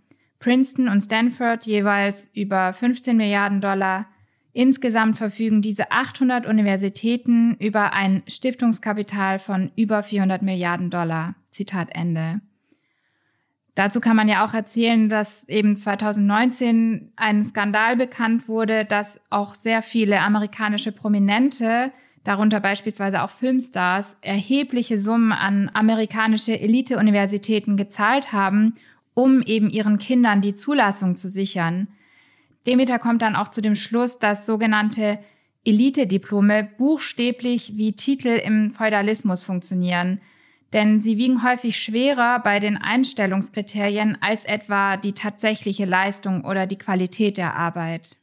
Princeton 0.42 0.88
und 0.88 1.00
Stanford 1.00 1.64
jeweils 1.64 2.30
über 2.34 2.72
15 2.72 3.16
Milliarden 3.16 3.60
Dollar. 3.60 4.06
Insgesamt 4.52 5.16
verfügen 5.16 5.62
diese 5.62 5.90
800 5.90 6.46
Universitäten 6.46 7.54
über 7.54 7.94
ein 7.94 8.22
Stiftungskapital 8.26 9.38
von 9.38 9.70
über 9.76 10.02
400 10.02 10.42
Milliarden 10.42 10.90
Dollar. 10.90 11.36
Zitat 11.50 11.88
Ende. 11.92 12.40
Dazu 13.74 14.00
kann 14.00 14.16
man 14.16 14.28
ja 14.28 14.44
auch 14.44 14.52
erzählen, 14.52 15.08
dass 15.08 15.48
eben 15.48 15.76
2019 15.76 17.12
ein 17.16 17.42
Skandal 17.42 17.96
bekannt 17.96 18.48
wurde, 18.48 18.84
dass 18.84 19.20
auch 19.30 19.54
sehr 19.54 19.80
viele 19.80 20.20
amerikanische 20.20 20.92
Prominente, 20.92 21.92
darunter 22.24 22.60
beispielsweise 22.60 23.22
auch 23.22 23.30
Filmstars, 23.30 24.18
erhebliche 24.20 24.98
Summen 24.98 25.32
an 25.32 25.70
amerikanische 25.72 26.60
Elite-Universitäten 26.60 27.78
gezahlt 27.78 28.32
haben, 28.32 28.74
um 29.14 29.42
eben 29.42 29.70
ihren 29.70 29.98
Kindern 29.98 30.40
die 30.40 30.54
Zulassung 30.54 31.16
zu 31.16 31.28
sichern. 31.28 31.88
Demeter 32.66 32.98
kommt 32.98 33.22
dann 33.22 33.36
auch 33.36 33.48
zu 33.48 33.60
dem 33.60 33.76
Schluss, 33.76 34.18
dass 34.18 34.46
sogenannte 34.46 35.18
Elite-Diplome 35.64 36.68
buchstäblich 36.78 37.76
wie 37.76 37.92
Titel 37.92 38.28
im 38.28 38.72
Feudalismus 38.72 39.42
funktionieren, 39.42 40.20
denn 40.72 41.00
sie 41.00 41.18
wiegen 41.18 41.44
häufig 41.44 41.76
schwerer 41.76 42.40
bei 42.40 42.58
den 42.58 42.76
Einstellungskriterien 42.76 44.18
als 44.20 44.44
etwa 44.44 44.96
die 44.96 45.12
tatsächliche 45.12 45.84
Leistung 45.84 46.44
oder 46.44 46.66
die 46.66 46.78
Qualität 46.78 47.36
der 47.36 47.56
Arbeit. 47.56 48.16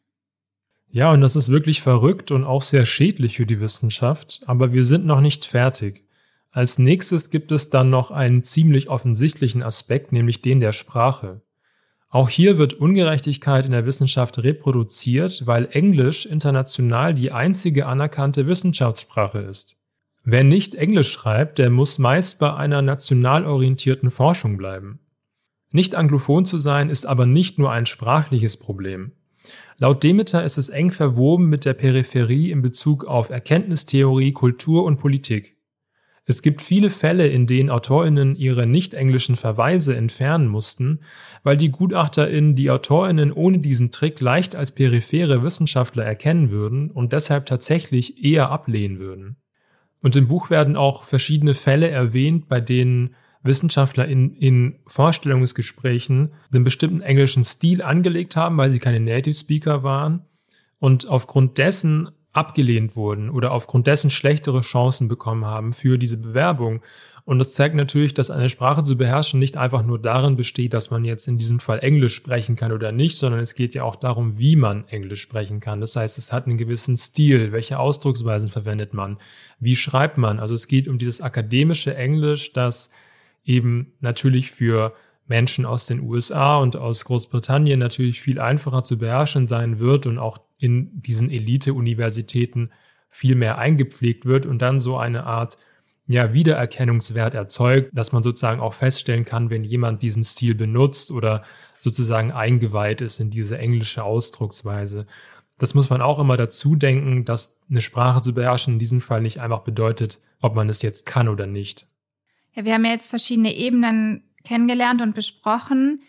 Ja, 0.91 1.11
und 1.11 1.21
das 1.21 1.35
ist 1.35 1.49
wirklich 1.49 1.81
verrückt 1.81 2.31
und 2.31 2.43
auch 2.43 2.63
sehr 2.63 2.85
schädlich 2.85 3.37
für 3.37 3.45
die 3.45 3.59
Wissenschaft, 3.59 4.41
aber 4.47 4.73
wir 4.73 4.83
sind 4.83 5.05
noch 5.05 5.21
nicht 5.21 5.45
fertig. 5.45 6.03
Als 6.51 6.79
nächstes 6.79 7.29
gibt 7.29 7.51
es 7.51 7.69
dann 7.69 7.89
noch 7.89 8.11
einen 8.11 8.43
ziemlich 8.43 8.89
offensichtlichen 8.89 9.61
Aspekt, 9.61 10.11
nämlich 10.11 10.41
den 10.41 10.59
der 10.59 10.71
Sprache. 10.71 11.41
Auch 12.09 12.29
hier 12.29 12.57
wird 12.57 12.73
Ungerechtigkeit 12.73 13.67
in 13.67 13.71
der 13.71 13.85
Wissenschaft 13.85 14.39
reproduziert, 14.39 15.45
weil 15.45 15.69
Englisch 15.71 16.25
international 16.25 17.13
die 17.13 17.31
einzige 17.31 17.85
anerkannte 17.85 18.47
Wissenschaftssprache 18.47 19.39
ist. 19.39 19.77
Wer 20.23 20.43
nicht 20.43 20.73
Englisch 20.73 21.11
schreibt, 21.11 21.59
der 21.59 21.69
muss 21.69 21.99
meist 21.99 22.39
bei 22.39 22.53
einer 22.53 22.81
national 22.81 23.45
orientierten 23.45 24.09
Forschung 24.09 24.57
bleiben. 24.57 24.99
Nicht 25.71 25.93
anglophon 25.93 26.45
zu 26.45 26.57
sein 26.57 26.89
ist 26.89 27.05
aber 27.05 27.27
nicht 27.27 27.59
nur 27.59 27.71
ein 27.71 27.85
sprachliches 27.85 28.57
Problem. 28.57 29.11
Laut 29.77 30.03
Demeter 30.03 30.43
ist 30.43 30.57
es 30.57 30.69
eng 30.69 30.91
verwoben 30.91 31.47
mit 31.47 31.63
der 31.63 31.75
Peripherie 31.75 32.49
in 32.49 32.63
Bezug 32.63 33.05
auf 33.05 33.29
Erkenntnistheorie, 33.29 34.33
Kultur 34.33 34.83
und 34.83 34.97
Politik. 34.97 35.58
Es 36.29 36.43
gibt 36.43 36.61
viele 36.61 36.91
Fälle, 36.91 37.25
in 37.25 37.47
denen 37.47 37.71
AutorInnen 37.71 38.35
ihre 38.35 38.67
nicht-englischen 38.67 39.35
Verweise 39.35 39.97
entfernen 39.97 40.47
mussten, 40.47 40.99
weil 41.41 41.57
die 41.57 41.71
GutachterInnen 41.71 42.53
die 42.53 42.69
AutorInnen 42.69 43.33
ohne 43.33 43.57
diesen 43.57 43.89
Trick 43.89 44.21
leicht 44.21 44.55
als 44.55 44.71
periphere 44.71 45.41
Wissenschaftler 45.41 46.05
erkennen 46.05 46.51
würden 46.51 46.91
und 46.91 47.13
deshalb 47.13 47.47
tatsächlich 47.47 48.23
eher 48.23 48.51
ablehnen 48.51 48.99
würden. 48.99 49.37
Und 50.03 50.15
im 50.15 50.27
Buch 50.27 50.51
werden 50.51 50.75
auch 50.75 51.03
verschiedene 51.03 51.55
Fälle 51.55 51.89
erwähnt, 51.89 52.47
bei 52.47 52.61
denen 52.61 53.15
Wissenschaftler 53.41 54.07
in, 54.07 54.35
in 54.35 54.75
Vorstellungsgesprächen 54.85 56.29
einen 56.53 56.63
bestimmten 56.63 57.01
englischen 57.01 57.43
Stil 57.43 57.81
angelegt 57.81 58.35
haben, 58.35 58.55
weil 58.55 58.69
sie 58.69 58.77
keine 58.77 58.99
Native 58.99 59.33
Speaker 59.33 59.81
waren 59.81 60.27
und 60.77 61.07
aufgrund 61.09 61.57
dessen 61.57 62.11
abgelehnt 62.31 62.95
wurden 62.95 63.29
oder 63.29 63.51
aufgrund 63.51 63.87
dessen 63.87 64.09
schlechtere 64.09 64.61
Chancen 64.61 65.07
bekommen 65.07 65.45
haben 65.45 65.73
für 65.73 65.97
diese 65.97 66.17
Bewerbung. 66.17 66.81
Und 67.25 67.39
das 67.39 67.53
zeigt 67.53 67.75
natürlich, 67.75 68.13
dass 68.13 68.31
eine 68.31 68.49
Sprache 68.49 68.83
zu 68.83 68.97
beherrschen 68.97 69.39
nicht 69.39 69.57
einfach 69.57 69.83
nur 69.83 69.99
darin 69.99 70.35
besteht, 70.35 70.73
dass 70.73 70.89
man 70.89 71.05
jetzt 71.05 71.27
in 71.27 71.37
diesem 71.37 71.59
Fall 71.59 71.79
Englisch 71.79 72.15
sprechen 72.15 72.55
kann 72.55 72.71
oder 72.71 72.91
nicht, 72.91 73.17
sondern 73.17 73.39
es 73.39 73.55
geht 73.55 73.75
ja 73.75 73.83
auch 73.83 73.95
darum, 73.95 74.39
wie 74.39 74.55
man 74.55 74.87
Englisch 74.87 75.21
sprechen 75.21 75.59
kann. 75.59 75.81
Das 75.81 75.95
heißt, 75.95 76.17
es 76.17 76.33
hat 76.33 76.47
einen 76.47 76.57
gewissen 76.57 76.97
Stil. 76.97 77.51
Welche 77.51 77.77
Ausdrucksweisen 77.77 78.49
verwendet 78.49 78.93
man? 78.93 79.17
Wie 79.59 79.75
schreibt 79.75 80.17
man? 80.17 80.39
Also 80.39 80.55
es 80.55 80.67
geht 80.67 80.87
um 80.87 80.97
dieses 80.97 81.21
akademische 81.21 81.95
Englisch, 81.95 82.53
das 82.53 82.91
eben 83.43 83.93
natürlich 83.99 84.51
für 84.51 84.93
Menschen 85.27 85.65
aus 85.65 85.85
den 85.85 86.01
USA 86.01 86.57
und 86.57 86.75
aus 86.75 87.05
Großbritannien 87.05 87.79
natürlich 87.79 88.21
viel 88.21 88.39
einfacher 88.39 88.83
zu 88.83 88.97
beherrschen 88.97 89.45
sein 89.45 89.77
wird 89.77 90.07
und 90.07 90.17
auch 90.17 90.39
in 90.59 91.01
diesen 91.01 91.31
Elite-Universitäten 91.31 92.69
viel 93.09 93.35
mehr 93.35 93.57
eingepflegt 93.57 94.25
wird 94.25 94.45
und 94.45 94.61
dann 94.61 94.79
so 94.79 94.97
eine 94.97 95.23
Art 95.25 95.57
ja, 96.05 96.33
Wiedererkennungswert 96.33 97.35
erzeugt, 97.35 97.91
dass 97.93 98.11
man 98.11 98.23
sozusagen 98.23 98.59
auch 98.59 98.73
feststellen 98.73 99.25
kann, 99.25 99.49
wenn 99.49 99.63
jemand 99.63 100.01
diesen 100.01 100.23
Stil 100.23 100.55
benutzt 100.55 101.11
oder 101.11 101.43
sozusagen 101.77 102.31
eingeweiht 102.31 103.01
ist 103.01 103.19
in 103.19 103.29
diese 103.29 103.57
englische 103.57 104.03
Ausdrucksweise. 104.03 105.05
Das 105.59 105.75
muss 105.75 105.89
man 105.89 106.01
auch 106.01 106.19
immer 106.19 106.35
dazu 106.35 106.75
denken, 106.75 107.25
dass 107.25 107.61
eine 107.69 107.81
Sprache 107.81 108.21
zu 108.21 108.33
beherrschen 108.33 108.73
in 108.73 108.79
diesem 108.79 109.01
Fall 109.01 109.21
nicht 109.21 109.39
einfach 109.39 109.59
bedeutet, 109.59 110.19
ob 110.41 110.55
man 110.55 110.69
es 110.69 110.81
jetzt 110.81 111.05
kann 111.05 111.27
oder 111.27 111.45
nicht. 111.45 111.85
Ja, 112.53 112.65
wir 112.65 112.73
haben 112.73 112.85
ja 112.85 112.91
jetzt 112.91 113.07
verschiedene 113.07 113.53
Ebenen 113.55 114.23
kennengelernt 114.43 115.01
und 115.01 115.13
besprochen. 115.13 116.01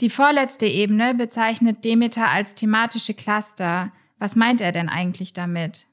Die 0.00 0.10
vorletzte 0.10 0.66
Ebene 0.66 1.14
bezeichnet 1.14 1.84
Demeter 1.84 2.28
als 2.28 2.54
thematische 2.54 3.14
Cluster. 3.14 3.92
Was 4.18 4.36
meint 4.36 4.60
er 4.60 4.72
denn 4.72 4.88
eigentlich 4.88 5.32
damit? 5.32 5.86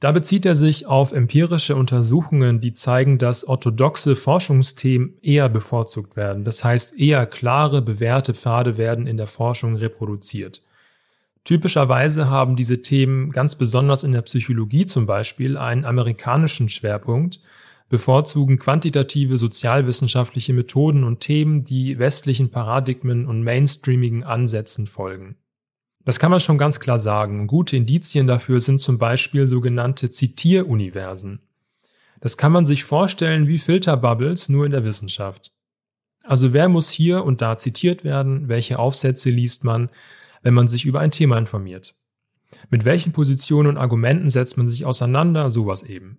Da 0.00 0.12
bezieht 0.12 0.44
er 0.44 0.56
sich 0.56 0.86
auf 0.86 1.12
empirische 1.12 1.76
Untersuchungen, 1.76 2.60
die 2.60 2.74
zeigen, 2.74 3.18
dass 3.18 3.46
orthodoxe 3.46 4.16
Forschungsthemen 4.16 5.14
eher 5.22 5.48
bevorzugt 5.48 6.16
werden. 6.16 6.44
Das 6.44 6.64
heißt, 6.64 6.98
eher 6.98 7.26
klare, 7.26 7.80
bewährte 7.80 8.34
Pfade 8.34 8.76
werden 8.76 9.06
in 9.06 9.16
der 9.16 9.28
Forschung 9.28 9.76
reproduziert. 9.76 10.60
Typischerweise 11.44 12.28
haben 12.28 12.56
diese 12.56 12.82
Themen 12.82 13.30
ganz 13.30 13.54
besonders 13.54 14.02
in 14.02 14.12
der 14.12 14.22
Psychologie 14.22 14.86
zum 14.86 15.06
Beispiel 15.06 15.56
einen 15.56 15.84
amerikanischen 15.84 16.68
Schwerpunkt, 16.68 17.40
bevorzugen 17.88 18.58
quantitative 18.58 19.38
sozialwissenschaftliche 19.38 20.52
Methoden 20.52 21.04
und 21.04 21.20
Themen, 21.20 21.64
die 21.64 21.98
westlichen 21.98 22.50
Paradigmen 22.50 23.26
und 23.26 23.42
mainstreamigen 23.42 24.24
Ansätzen 24.24 24.86
folgen. 24.86 25.36
Das 26.04 26.18
kann 26.18 26.30
man 26.30 26.40
schon 26.40 26.58
ganz 26.58 26.80
klar 26.80 26.98
sagen. 26.98 27.46
Gute 27.46 27.76
Indizien 27.76 28.26
dafür 28.26 28.60
sind 28.60 28.80
zum 28.80 28.98
Beispiel 28.98 29.46
sogenannte 29.46 30.10
Zitieruniversen. 30.10 31.40
Das 32.20 32.36
kann 32.36 32.52
man 32.52 32.64
sich 32.64 32.84
vorstellen 32.84 33.48
wie 33.48 33.58
Filterbubbles 33.58 34.48
nur 34.48 34.66
in 34.66 34.72
der 34.72 34.84
Wissenschaft. 34.84 35.52
Also 36.22 36.52
wer 36.52 36.68
muss 36.68 36.90
hier 36.90 37.24
und 37.24 37.42
da 37.42 37.56
zitiert 37.56 38.02
werden, 38.02 38.48
welche 38.48 38.78
Aufsätze 38.78 39.30
liest 39.30 39.64
man, 39.64 39.90
wenn 40.42 40.54
man 40.54 40.68
sich 40.68 40.84
über 40.84 41.00
ein 41.00 41.10
Thema 41.10 41.38
informiert. 41.38 41.94
Mit 42.70 42.84
welchen 42.84 43.12
Positionen 43.12 43.68
und 43.68 43.76
Argumenten 43.76 44.30
setzt 44.30 44.56
man 44.56 44.66
sich 44.66 44.84
auseinander, 44.84 45.50
sowas 45.50 45.82
eben. 45.82 46.18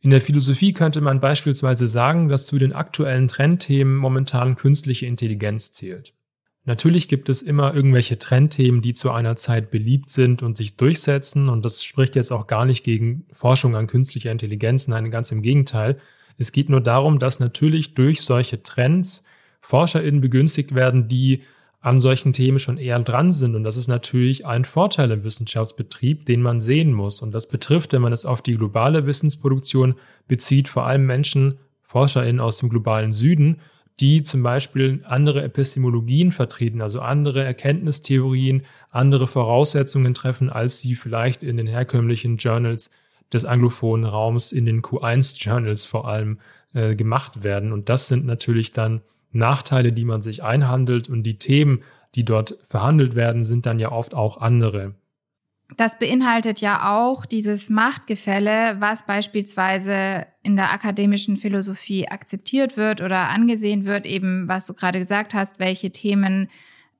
In 0.00 0.10
der 0.10 0.20
Philosophie 0.20 0.72
könnte 0.72 1.00
man 1.00 1.20
beispielsweise 1.20 1.88
sagen, 1.88 2.28
dass 2.28 2.46
zu 2.46 2.58
den 2.58 2.72
aktuellen 2.72 3.26
Trendthemen 3.26 3.96
momentan 3.96 4.54
künstliche 4.54 5.06
Intelligenz 5.06 5.72
zählt. 5.72 6.14
Natürlich 6.64 7.08
gibt 7.08 7.30
es 7.30 7.40
immer 7.40 7.74
irgendwelche 7.74 8.18
Trendthemen, 8.18 8.82
die 8.82 8.92
zu 8.94 9.10
einer 9.10 9.36
Zeit 9.36 9.70
beliebt 9.70 10.10
sind 10.10 10.42
und 10.42 10.56
sich 10.56 10.76
durchsetzen. 10.76 11.48
Und 11.48 11.64
das 11.64 11.82
spricht 11.82 12.14
jetzt 12.14 12.30
auch 12.30 12.46
gar 12.46 12.66
nicht 12.66 12.84
gegen 12.84 13.26
Forschung 13.32 13.74
an 13.74 13.86
künstlicher 13.86 14.30
Intelligenz. 14.30 14.86
Nein, 14.86 15.10
ganz 15.10 15.32
im 15.32 15.42
Gegenteil. 15.42 15.98
Es 16.36 16.52
geht 16.52 16.68
nur 16.68 16.82
darum, 16.82 17.18
dass 17.18 17.40
natürlich 17.40 17.94
durch 17.94 18.20
solche 18.20 18.62
Trends 18.62 19.24
ForscherInnen 19.62 20.20
begünstigt 20.20 20.74
werden, 20.74 21.08
die 21.08 21.42
an 21.80 22.00
solchen 22.00 22.32
Themen 22.32 22.58
schon 22.58 22.76
eher 22.76 22.98
dran 22.98 23.32
sind. 23.32 23.54
Und 23.54 23.62
das 23.62 23.76
ist 23.76 23.88
natürlich 23.88 24.46
ein 24.46 24.64
Vorteil 24.64 25.10
im 25.10 25.22
Wissenschaftsbetrieb, 25.22 26.26
den 26.26 26.42
man 26.42 26.60
sehen 26.60 26.92
muss. 26.92 27.22
Und 27.22 27.32
das 27.32 27.46
betrifft, 27.46 27.92
wenn 27.92 28.02
man 28.02 28.12
es 28.12 28.26
auf 28.26 28.42
die 28.42 28.56
globale 28.56 29.06
Wissensproduktion 29.06 29.94
bezieht, 30.26 30.68
vor 30.68 30.86
allem 30.86 31.06
Menschen, 31.06 31.58
ForscherInnen 31.82 32.40
aus 32.40 32.58
dem 32.58 32.68
globalen 32.68 33.12
Süden, 33.12 33.60
die 34.00 34.22
zum 34.22 34.42
Beispiel 34.42 35.02
andere 35.06 35.42
Epistemologien 35.42 36.30
vertreten, 36.30 36.82
also 36.82 37.00
andere 37.00 37.44
Erkenntnistheorien, 37.44 38.62
andere 38.90 39.26
Voraussetzungen 39.26 40.14
treffen, 40.14 40.50
als 40.50 40.80
sie 40.80 40.94
vielleicht 40.94 41.42
in 41.42 41.56
den 41.56 41.66
herkömmlichen 41.66 42.36
Journals 42.36 42.90
des 43.32 43.44
anglophonen 43.44 44.04
Raums, 44.04 44.52
in 44.52 44.66
den 44.66 44.82
Q1-Journals 44.82 45.84
vor 45.84 46.08
allem 46.08 46.38
äh, 46.74 46.94
gemacht 46.94 47.42
werden. 47.42 47.72
Und 47.72 47.88
das 47.88 48.08
sind 48.08 48.24
natürlich 48.24 48.72
dann 48.72 49.00
Nachteile, 49.32 49.92
die 49.92 50.04
man 50.04 50.22
sich 50.22 50.42
einhandelt 50.42 51.08
und 51.08 51.22
die 51.22 51.38
Themen, 51.38 51.82
die 52.14 52.24
dort 52.24 52.58
verhandelt 52.64 53.14
werden, 53.14 53.44
sind 53.44 53.66
dann 53.66 53.78
ja 53.78 53.92
oft 53.92 54.14
auch 54.14 54.40
andere. 54.40 54.94
Das 55.76 55.98
beinhaltet 55.98 56.62
ja 56.62 56.96
auch 56.96 57.26
dieses 57.26 57.68
Machtgefälle, 57.68 58.76
was 58.80 59.04
beispielsweise 59.04 60.26
in 60.42 60.56
der 60.56 60.72
akademischen 60.72 61.36
Philosophie 61.36 62.08
akzeptiert 62.08 62.78
wird 62.78 63.02
oder 63.02 63.28
angesehen 63.28 63.84
wird, 63.84 64.06
eben 64.06 64.48
was 64.48 64.66
du 64.66 64.72
gerade 64.72 64.98
gesagt 64.98 65.34
hast, 65.34 65.58
welche 65.58 65.90
Themen 65.90 66.48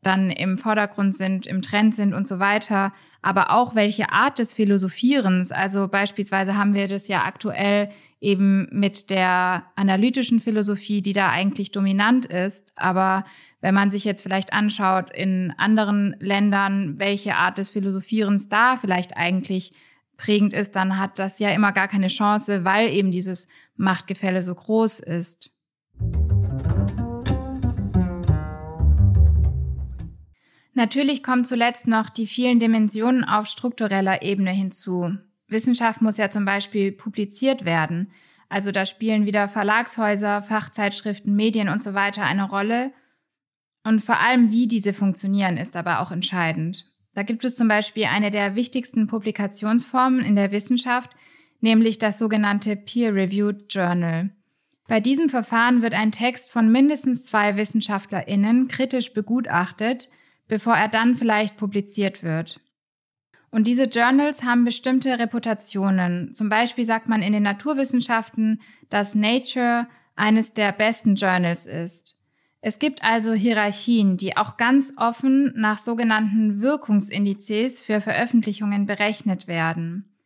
dann 0.02 0.30
im 0.30 0.58
Vordergrund 0.58 1.14
sind, 1.14 1.46
im 1.46 1.62
Trend 1.62 1.94
sind 1.94 2.12
und 2.12 2.28
so 2.28 2.38
weiter, 2.38 2.92
aber 3.22 3.52
auch 3.52 3.74
welche 3.74 4.12
Art 4.12 4.38
des 4.38 4.54
Philosophierens. 4.54 5.50
Also 5.50 5.88
beispielsweise 5.88 6.56
haben 6.56 6.74
wir 6.74 6.88
das 6.88 7.08
ja 7.08 7.24
aktuell 7.24 7.90
eben 8.20 8.68
mit 8.72 9.10
der 9.10 9.64
analytischen 9.76 10.40
Philosophie, 10.40 11.02
die 11.02 11.12
da 11.12 11.30
eigentlich 11.30 11.70
dominant 11.70 12.26
ist, 12.26 12.72
aber 12.76 13.24
wenn 13.60 13.74
man 13.74 13.90
sich 13.90 14.04
jetzt 14.04 14.22
vielleicht 14.22 14.52
anschaut 14.52 15.12
in 15.12 15.52
anderen 15.56 16.16
Ländern, 16.20 16.98
welche 16.98 17.36
Art 17.36 17.58
des 17.58 17.70
Philosophierens 17.70 18.48
da 18.48 18.76
vielleicht 18.76 19.16
eigentlich 19.16 19.72
prägend 20.16 20.52
ist, 20.52 20.76
dann 20.76 20.98
hat 20.98 21.18
das 21.18 21.38
ja 21.38 21.50
immer 21.50 21.72
gar 21.72 21.88
keine 21.88 22.08
Chance, 22.08 22.64
weil 22.64 22.90
eben 22.90 23.10
dieses 23.10 23.46
Machtgefälle 23.76 24.42
so 24.42 24.54
groß 24.54 25.00
ist. 25.00 25.50
Natürlich 30.74 31.24
kommen 31.24 31.44
zuletzt 31.44 31.88
noch 31.88 32.08
die 32.08 32.28
vielen 32.28 32.60
Dimensionen 32.60 33.24
auf 33.24 33.46
struktureller 33.46 34.22
Ebene 34.22 34.52
hinzu. 34.52 35.18
Wissenschaft 35.48 36.02
muss 36.02 36.16
ja 36.16 36.30
zum 36.30 36.44
Beispiel 36.44 36.92
publiziert 36.92 37.64
werden. 37.64 38.10
Also 38.48 38.72
da 38.72 38.86
spielen 38.86 39.26
wieder 39.26 39.48
Verlagshäuser, 39.48 40.42
Fachzeitschriften, 40.42 41.34
Medien 41.34 41.68
und 41.68 41.82
so 41.82 41.94
weiter 41.94 42.24
eine 42.24 42.48
Rolle. 42.48 42.92
Und 43.84 44.00
vor 44.00 44.20
allem, 44.20 44.50
wie 44.50 44.66
diese 44.66 44.92
funktionieren, 44.92 45.56
ist 45.56 45.76
aber 45.76 46.00
auch 46.00 46.10
entscheidend. 46.10 46.86
Da 47.14 47.22
gibt 47.22 47.44
es 47.44 47.56
zum 47.56 47.68
Beispiel 47.68 48.04
eine 48.04 48.30
der 48.30 48.54
wichtigsten 48.54 49.06
Publikationsformen 49.06 50.20
in 50.20 50.36
der 50.36 50.52
Wissenschaft, 50.52 51.10
nämlich 51.60 51.98
das 51.98 52.18
sogenannte 52.18 52.76
Peer-Reviewed 52.76 53.72
Journal. 53.72 54.30
Bei 54.86 55.00
diesem 55.00 55.28
Verfahren 55.28 55.82
wird 55.82 55.94
ein 55.94 56.12
Text 56.12 56.50
von 56.50 56.72
mindestens 56.72 57.24
zwei 57.24 57.56
WissenschaftlerInnen 57.56 58.68
kritisch 58.68 59.12
begutachtet, 59.12 60.08
bevor 60.46 60.74
er 60.74 60.88
dann 60.88 61.16
vielleicht 61.16 61.56
publiziert 61.58 62.22
wird. 62.22 62.60
Und 63.50 63.66
diese 63.66 63.84
Journals 63.84 64.42
haben 64.42 64.64
bestimmte 64.64 65.18
Reputationen. 65.18 66.34
Zum 66.34 66.48
Beispiel 66.48 66.84
sagt 66.84 67.08
man 67.08 67.22
in 67.22 67.32
den 67.32 67.42
Naturwissenschaften, 67.42 68.60
dass 68.90 69.14
Nature 69.14 69.86
eines 70.16 70.52
der 70.52 70.72
besten 70.72 71.14
Journals 71.14 71.66
ist. 71.66 72.18
Es 72.60 72.78
gibt 72.78 73.04
also 73.04 73.32
Hierarchien, 73.32 74.16
die 74.16 74.36
auch 74.36 74.56
ganz 74.56 74.92
offen 74.96 75.52
nach 75.56 75.78
sogenannten 75.78 76.60
Wirkungsindizes 76.60 77.80
für 77.80 78.00
Veröffentlichungen 78.00 78.86
berechnet 78.86 79.46
werden. 79.46 80.16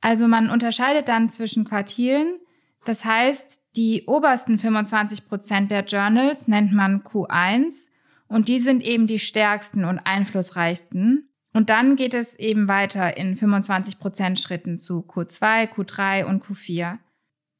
Also 0.00 0.28
man 0.28 0.50
unterscheidet 0.50 1.08
dann 1.08 1.28
zwischen 1.28 1.64
Quartilen, 1.64 2.38
das 2.84 3.04
heißt, 3.04 3.62
die 3.76 4.04
obersten 4.06 4.58
25 4.58 5.26
Prozent 5.26 5.70
der 5.70 5.84
Journals 5.84 6.46
nennt 6.48 6.72
man 6.72 7.02
Q1 7.02 7.88
und 8.28 8.48
die 8.48 8.60
sind 8.60 8.82
eben 8.82 9.06
die 9.06 9.18
stärksten 9.18 9.84
und 9.84 9.98
einflussreichsten. 10.00 11.30
Und 11.54 11.70
dann 11.70 11.94
geht 11.94 12.14
es 12.14 12.34
eben 12.34 12.66
weiter 12.66 13.16
in 13.16 13.36
25 13.36 13.98
Prozent 14.00 14.40
Schritten 14.40 14.76
zu 14.76 15.00
Q2, 15.00 15.72
Q3 15.72 16.24
und 16.24 16.44
Q4. 16.44 16.98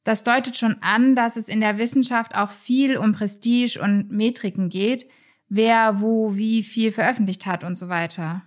Das 0.03 0.23
deutet 0.23 0.57
schon 0.57 0.75
an, 0.81 1.15
dass 1.15 1.37
es 1.37 1.47
in 1.47 1.61
der 1.61 1.77
Wissenschaft 1.77 2.35
auch 2.35 2.51
viel 2.51 2.97
um 2.97 3.13
Prestige 3.13 3.79
und 3.81 4.11
Metriken 4.11 4.69
geht, 4.69 5.05
wer 5.47 6.01
wo 6.01 6.35
wie 6.35 6.61
viel 6.61 6.91
veröffentlicht 6.91 7.45
hat 7.45 7.63
und 7.63 7.77
so 7.77 7.87
weiter. 7.87 8.43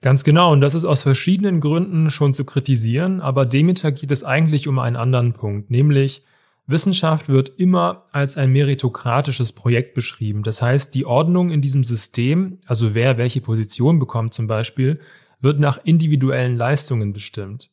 Ganz 0.00 0.24
genau, 0.24 0.52
und 0.52 0.60
das 0.60 0.74
ist 0.74 0.84
aus 0.84 1.02
verschiedenen 1.02 1.60
Gründen 1.60 2.10
schon 2.10 2.34
zu 2.34 2.44
kritisieren, 2.44 3.20
aber 3.20 3.46
Demeter 3.46 3.92
geht 3.92 4.10
es 4.10 4.24
eigentlich 4.24 4.66
um 4.66 4.80
einen 4.80 4.96
anderen 4.96 5.32
Punkt, 5.32 5.70
nämlich 5.70 6.24
Wissenschaft 6.66 7.28
wird 7.28 7.48
immer 7.58 8.06
als 8.12 8.36
ein 8.36 8.52
meritokratisches 8.52 9.52
Projekt 9.52 9.94
beschrieben. 9.94 10.42
Das 10.42 10.62
heißt, 10.62 10.94
die 10.94 11.04
Ordnung 11.04 11.50
in 11.50 11.60
diesem 11.60 11.84
System, 11.84 12.58
also 12.66 12.94
wer 12.94 13.18
welche 13.18 13.40
Position 13.40 13.98
bekommt 13.98 14.32
zum 14.32 14.46
Beispiel, 14.46 15.00
wird 15.40 15.58
nach 15.58 15.80
individuellen 15.84 16.56
Leistungen 16.56 17.12
bestimmt 17.12 17.70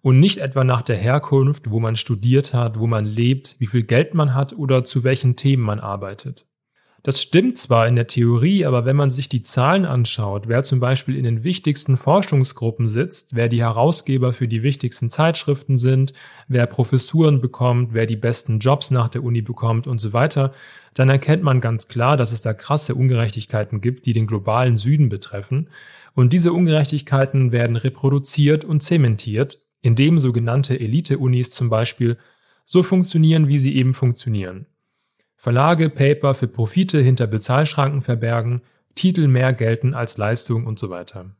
und 0.00 0.18
nicht 0.18 0.38
etwa 0.38 0.64
nach 0.64 0.82
der 0.82 0.96
Herkunft, 0.96 1.70
wo 1.70 1.78
man 1.78 1.96
studiert 1.96 2.54
hat, 2.54 2.78
wo 2.78 2.86
man 2.86 3.04
lebt, 3.04 3.56
wie 3.58 3.66
viel 3.66 3.82
Geld 3.82 4.14
man 4.14 4.34
hat 4.34 4.52
oder 4.52 4.82
zu 4.82 5.04
welchen 5.04 5.36
Themen 5.36 5.62
man 5.62 5.78
arbeitet. 5.78 6.46
Das 7.04 7.20
stimmt 7.20 7.58
zwar 7.58 7.88
in 7.88 7.96
der 7.96 8.06
Theorie, 8.06 8.64
aber 8.64 8.84
wenn 8.84 8.94
man 8.94 9.10
sich 9.10 9.28
die 9.28 9.42
Zahlen 9.42 9.84
anschaut, 9.84 10.46
wer 10.46 10.62
zum 10.62 10.78
Beispiel 10.78 11.16
in 11.16 11.24
den 11.24 11.42
wichtigsten 11.42 11.96
Forschungsgruppen 11.96 12.86
sitzt, 12.86 13.34
wer 13.34 13.48
die 13.48 13.60
Herausgeber 13.60 14.32
für 14.32 14.46
die 14.46 14.62
wichtigsten 14.62 15.10
Zeitschriften 15.10 15.76
sind, 15.76 16.12
wer 16.46 16.66
Professuren 16.66 17.40
bekommt, 17.40 17.92
wer 17.92 18.06
die 18.06 18.16
besten 18.16 18.60
Jobs 18.60 18.92
nach 18.92 19.08
der 19.08 19.24
Uni 19.24 19.42
bekommt 19.42 19.88
und 19.88 20.00
so 20.00 20.12
weiter, 20.12 20.52
dann 20.94 21.08
erkennt 21.08 21.42
man 21.42 21.60
ganz 21.60 21.88
klar, 21.88 22.16
dass 22.16 22.30
es 22.30 22.40
da 22.40 22.54
krasse 22.54 22.94
Ungerechtigkeiten 22.94 23.80
gibt, 23.80 24.06
die 24.06 24.12
den 24.12 24.28
globalen 24.28 24.76
Süden 24.76 25.08
betreffen. 25.08 25.70
Und 26.14 26.32
diese 26.32 26.52
Ungerechtigkeiten 26.52 27.50
werden 27.50 27.74
reproduziert 27.74 28.64
und 28.64 28.80
zementiert 28.80 29.58
indem 29.82 30.18
sogenannte 30.18 30.78
Elite-Unis 30.78 31.50
zum 31.50 31.68
Beispiel 31.68 32.16
so 32.64 32.82
funktionieren, 32.82 33.48
wie 33.48 33.58
sie 33.58 33.76
eben 33.76 33.92
funktionieren. 33.92 34.66
Verlage 35.42 35.90
Paper 35.90 36.36
für 36.36 36.46
Profite 36.46 37.00
hinter 37.00 37.26
Bezahlschranken 37.26 38.02
verbergen, 38.02 38.62
Titel 38.94 39.26
mehr 39.26 39.52
gelten 39.52 39.92
als 39.92 40.16
Leistung 40.16 40.66
und 40.66 40.78
so 40.78 40.88
weiter. 40.88 41.34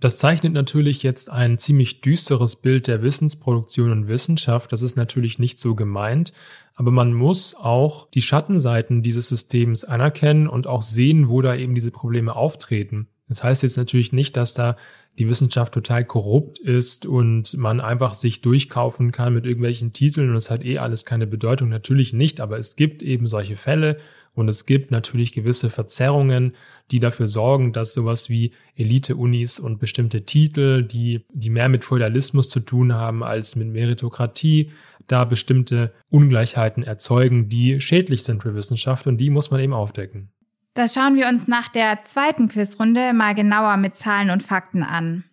Das 0.00 0.16
zeichnet 0.16 0.54
natürlich 0.54 1.02
jetzt 1.02 1.30
ein 1.30 1.58
ziemlich 1.58 2.00
düsteres 2.00 2.56
Bild 2.56 2.86
der 2.86 3.02
Wissensproduktion 3.02 3.90
und 3.90 4.08
Wissenschaft. 4.08 4.72
Das 4.72 4.80
ist 4.80 4.96
natürlich 4.96 5.38
nicht 5.38 5.60
so 5.60 5.74
gemeint, 5.74 6.32
aber 6.74 6.90
man 6.90 7.12
muss 7.12 7.54
auch 7.54 8.08
die 8.08 8.22
Schattenseiten 8.22 9.02
dieses 9.02 9.28
Systems 9.28 9.84
anerkennen 9.84 10.48
und 10.48 10.66
auch 10.66 10.80
sehen, 10.80 11.28
wo 11.28 11.42
da 11.42 11.54
eben 11.54 11.74
diese 11.74 11.90
Probleme 11.90 12.34
auftreten. 12.34 13.08
Das 13.32 13.42
heißt 13.42 13.62
jetzt 13.62 13.78
natürlich 13.78 14.12
nicht, 14.12 14.36
dass 14.36 14.52
da 14.52 14.76
die 15.18 15.26
Wissenschaft 15.26 15.72
total 15.72 16.04
korrupt 16.04 16.58
ist 16.58 17.06
und 17.06 17.56
man 17.56 17.80
einfach 17.80 18.12
sich 18.12 18.42
durchkaufen 18.42 19.10
kann 19.10 19.32
mit 19.32 19.46
irgendwelchen 19.46 19.94
Titeln 19.94 20.28
und 20.28 20.36
es 20.36 20.50
hat 20.50 20.62
eh 20.62 20.76
alles 20.76 21.06
keine 21.06 21.26
Bedeutung. 21.26 21.70
Natürlich 21.70 22.12
nicht, 22.12 22.42
aber 22.42 22.58
es 22.58 22.76
gibt 22.76 23.02
eben 23.02 23.26
solche 23.26 23.56
Fälle 23.56 23.96
und 24.34 24.48
es 24.48 24.66
gibt 24.66 24.90
natürlich 24.90 25.32
gewisse 25.32 25.70
Verzerrungen, 25.70 26.54
die 26.90 27.00
dafür 27.00 27.26
sorgen, 27.26 27.72
dass 27.72 27.94
sowas 27.94 28.28
wie 28.28 28.52
Elite-Unis 28.76 29.58
und 29.58 29.78
bestimmte 29.78 30.26
Titel, 30.26 30.82
die, 30.82 31.24
die 31.32 31.48
mehr 31.48 31.70
mit 31.70 31.84
Feudalismus 31.84 32.50
zu 32.50 32.60
tun 32.60 32.92
haben 32.92 33.24
als 33.24 33.56
mit 33.56 33.68
Meritokratie, 33.68 34.72
da 35.06 35.24
bestimmte 35.24 35.94
Ungleichheiten 36.10 36.82
erzeugen, 36.82 37.48
die 37.48 37.80
schädlich 37.80 38.24
sind 38.24 38.42
für 38.42 38.54
Wissenschaft 38.54 39.06
und 39.06 39.16
die 39.16 39.30
muss 39.30 39.50
man 39.50 39.60
eben 39.60 39.72
aufdecken. 39.72 40.32
Das 40.74 40.94
schauen 40.94 41.16
wir 41.16 41.28
uns 41.28 41.48
nach 41.48 41.68
der 41.68 42.02
zweiten 42.02 42.48
Quizrunde 42.48 43.12
mal 43.12 43.34
genauer 43.34 43.76
mit 43.76 43.94
Zahlen 43.94 44.30
und 44.30 44.42
Fakten 44.42 44.82
an. 44.82 45.24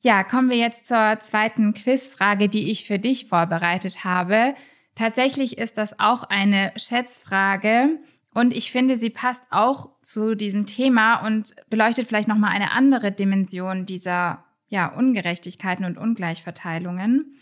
Ja, 0.00 0.22
kommen 0.22 0.48
wir 0.48 0.56
jetzt 0.56 0.86
zur 0.86 1.18
zweiten 1.18 1.74
Quizfrage, 1.74 2.46
die 2.46 2.70
ich 2.70 2.86
für 2.86 3.00
dich 3.00 3.26
vorbereitet 3.26 4.04
habe. 4.04 4.54
Tatsächlich 4.94 5.58
ist 5.58 5.76
das 5.76 5.98
auch 5.98 6.22
eine 6.22 6.72
Schätzfrage 6.76 7.98
Und 8.32 8.54
ich 8.54 8.70
finde, 8.70 8.96
sie 8.96 9.10
passt 9.10 9.42
auch 9.50 9.90
zu 10.02 10.36
diesem 10.36 10.66
Thema 10.66 11.26
und 11.26 11.56
beleuchtet 11.68 12.06
vielleicht 12.06 12.28
nochmal 12.28 12.52
eine 12.52 12.70
andere 12.72 13.10
Dimension 13.10 13.86
dieser 13.86 14.44
ja, 14.68 14.86
Ungerechtigkeiten 14.86 15.84
und 15.84 15.98
Ungleichverteilungen. 15.98 17.36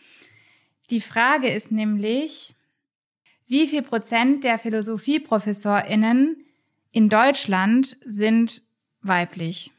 Die 0.90 1.00
Frage 1.00 1.48
ist 1.48 1.72
nämlich, 1.72 2.54
wie 3.46 3.66
viel 3.66 3.82
Prozent 3.82 4.44
der 4.44 4.58
PhilosophieprofessorInnen 4.58 6.44
in 6.92 7.08
Deutschland 7.08 7.96
sind 8.04 8.62
weiblich? 9.00 9.72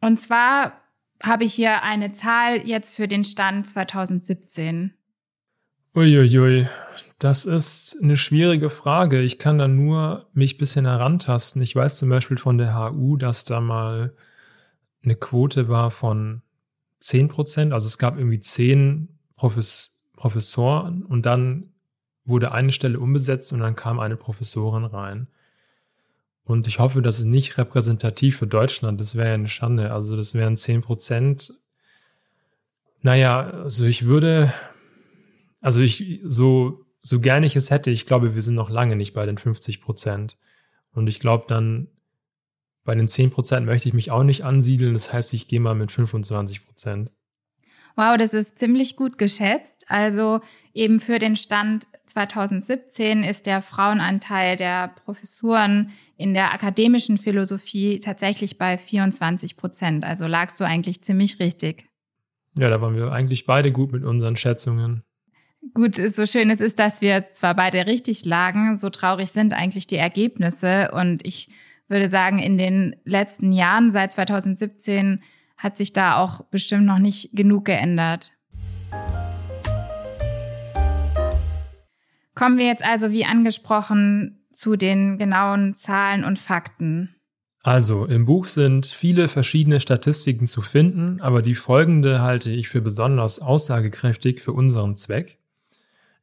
Und 0.00 0.18
zwar 0.18 0.80
habe 1.22 1.44
ich 1.44 1.54
hier 1.54 1.82
eine 1.82 2.12
Zahl 2.12 2.66
jetzt 2.66 2.94
für 2.94 3.08
den 3.08 3.24
Stand 3.24 3.66
2017. 3.66 4.94
Uiuiui, 5.94 6.68
das 7.18 7.46
ist 7.46 7.96
eine 8.00 8.16
schwierige 8.16 8.70
Frage. 8.70 9.20
Ich 9.22 9.38
kann 9.38 9.58
da 9.58 9.66
nur 9.66 10.28
mich 10.32 10.54
ein 10.54 10.58
bisschen 10.58 10.86
herantasten. 10.86 11.62
Ich 11.62 11.74
weiß 11.74 11.98
zum 11.98 12.08
Beispiel 12.08 12.38
von 12.38 12.58
der 12.58 12.76
HU, 12.76 13.16
dass 13.16 13.44
da 13.44 13.60
mal 13.60 14.14
eine 15.02 15.16
Quote 15.16 15.68
war 15.68 15.90
von 15.90 16.42
10 17.00 17.28
Prozent. 17.28 17.72
Also 17.72 17.86
es 17.86 17.98
gab 17.98 18.16
irgendwie 18.16 18.40
zehn 18.40 19.18
Profes 19.34 19.97
Professoren 20.18 21.04
und 21.04 21.24
dann 21.24 21.72
wurde 22.24 22.52
eine 22.52 22.72
Stelle 22.72 23.00
umbesetzt 23.00 23.52
und 23.52 23.60
dann 23.60 23.76
kam 23.76 24.00
eine 24.00 24.16
Professorin 24.16 24.84
rein. 24.84 25.28
Und 26.44 26.66
ich 26.66 26.78
hoffe, 26.78 27.02
das 27.02 27.18
ist 27.18 27.26
nicht 27.26 27.56
repräsentativ 27.56 28.38
für 28.38 28.46
Deutschland. 28.46 29.00
Das 29.00 29.14
wäre 29.14 29.28
ja 29.28 29.34
eine 29.34 29.48
Schande. 29.48 29.92
Also 29.92 30.16
das 30.16 30.34
wären 30.34 30.56
10 30.56 30.82
Prozent. 30.82 31.54
Naja, 33.00 33.50
also 33.50 33.84
ich 33.84 34.06
würde, 34.06 34.52
also 35.60 35.80
ich, 35.80 36.20
so, 36.24 36.84
so 37.00 37.20
gerne 37.20 37.46
ich 37.46 37.54
es 37.54 37.70
hätte, 37.70 37.90
ich 37.90 38.06
glaube, 38.06 38.34
wir 38.34 38.42
sind 38.42 38.54
noch 38.54 38.70
lange 38.70 38.96
nicht 38.96 39.12
bei 39.14 39.24
den 39.24 39.38
50 39.38 39.80
Prozent. 39.80 40.36
Und 40.92 41.06
ich 41.06 41.20
glaube 41.20 41.44
dann, 41.48 41.88
bei 42.84 42.94
den 42.94 43.08
10 43.08 43.30
Prozent 43.30 43.66
möchte 43.66 43.88
ich 43.88 43.94
mich 43.94 44.10
auch 44.10 44.24
nicht 44.24 44.44
ansiedeln. 44.44 44.94
Das 44.94 45.12
heißt, 45.12 45.32
ich 45.34 45.48
gehe 45.48 45.60
mal 45.60 45.74
mit 45.74 45.92
25 45.92 46.66
Prozent. 46.66 47.10
Wow, 47.98 48.16
das 48.16 48.32
ist 48.32 48.60
ziemlich 48.60 48.94
gut 48.94 49.18
geschätzt. 49.18 49.84
Also 49.88 50.38
eben 50.72 51.00
für 51.00 51.18
den 51.18 51.34
Stand 51.34 51.88
2017 52.06 53.24
ist 53.24 53.44
der 53.44 53.60
Frauenanteil 53.60 54.54
der 54.54 54.86
Professuren 55.04 55.90
in 56.16 56.32
der 56.32 56.54
akademischen 56.54 57.18
Philosophie 57.18 57.98
tatsächlich 57.98 58.56
bei 58.56 58.78
24 58.78 59.56
Prozent. 59.56 60.04
Also 60.04 60.28
lagst 60.28 60.60
du 60.60 60.64
eigentlich 60.64 61.02
ziemlich 61.02 61.40
richtig. 61.40 61.86
Ja, 62.56 62.70
da 62.70 62.80
waren 62.80 62.94
wir 62.94 63.10
eigentlich 63.10 63.46
beide 63.46 63.72
gut 63.72 63.90
mit 63.90 64.04
unseren 64.04 64.36
Schätzungen. 64.36 65.02
Gut, 65.74 65.96
so 65.96 66.24
schön 66.24 66.50
es 66.50 66.60
ist, 66.60 66.78
dass 66.78 67.00
wir 67.00 67.32
zwar 67.32 67.56
beide 67.56 67.88
richtig 67.88 68.24
lagen, 68.24 68.76
so 68.76 68.90
traurig 68.90 69.32
sind 69.32 69.54
eigentlich 69.54 69.88
die 69.88 69.96
Ergebnisse. 69.96 70.92
Und 70.92 71.26
ich 71.26 71.50
würde 71.88 72.06
sagen, 72.06 72.38
in 72.38 72.58
den 72.58 72.94
letzten 73.02 73.50
Jahren, 73.50 73.90
seit 73.90 74.12
2017, 74.12 75.20
hat 75.58 75.76
sich 75.76 75.92
da 75.92 76.16
auch 76.16 76.42
bestimmt 76.46 76.86
noch 76.86 76.98
nicht 76.98 77.30
genug 77.34 77.66
geändert. 77.66 78.32
Kommen 82.34 82.56
wir 82.56 82.66
jetzt 82.66 82.84
also, 82.84 83.10
wie 83.10 83.24
angesprochen, 83.24 84.46
zu 84.52 84.76
den 84.76 85.18
genauen 85.18 85.74
Zahlen 85.74 86.24
und 86.24 86.38
Fakten. 86.38 87.16
Also, 87.64 88.06
im 88.06 88.24
Buch 88.24 88.46
sind 88.46 88.86
viele 88.86 89.28
verschiedene 89.28 89.80
Statistiken 89.80 90.46
zu 90.46 90.62
finden, 90.62 91.20
aber 91.20 91.42
die 91.42 91.56
folgende 91.56 92.22
halte 92.22 92.50
ich 92.50 92.68
für 92.68 92.80
besonders 92.80 93.40
aussagekräftig 93.40 94.40
für 94.40 94.52
unseren 94.52 94.94
Zweck. 94.94 95.38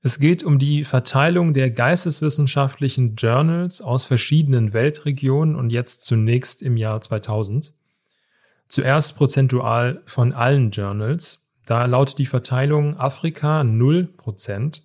Es 0.02 0.20
geht 0.20 0.44
um 0.44 0.60
die 0.60 0.86
Verteilung 0.86 1.54
der 1.54 1.72
geisteswissenschaftlichen 1.72 3.16
Journals 3.16 3.82
aus 3.82 4.06
verschiedenen 4.06 4.72
Weltregionen 4.72 5.56
und 5.56 5.72
jetzt 5.72 6.06
zunächst 6.06 6.62
im 6.62 6.78
Jahr 6.78 7.02
2000. 7.02 7.74
Zuerst 8.68 9.16
prozentual 9.16 10.02
von 10.06 10.34
allen 10.34 10.72
Journals. 10.72 11.48
Da 11.66 11.86
lautet 11.86 12.20
die 12.20 12.26
Verteilung 12.26 12.98
Afrika 12.98 13.62
0%, 13.62 14.82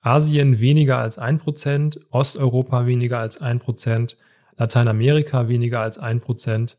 Asien 0.00 0.58
weniger 0.58 0.98
als 0.98 1.18
1%, 1.20 2.00
Osteuropa 2.10 2.86
weniger 2.86 3.18
als 3.18 3.40
1%, 3.40 4.16
Lateinamerika 4.56 5.48
weniger 5.48 5.80
als 5.80 6.00
1%, 6.00 6.76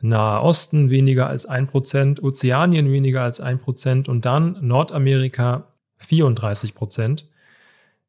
Nahe 0.00 0.42
Osten 0.42 0.90
weniger 0.90 1.28
als 1.28 1.48
1%, 1.48 2.20
Ozeanien 2.22 2.92
weniger 2.92 3.22
als 3.22 3.42
1% 3.42 4.08
und 4.08 4.24
dann 4.24 4.58
Nordamerika 4.60 5.68
34 5.98 6.74
Prozent, 6.74 7.28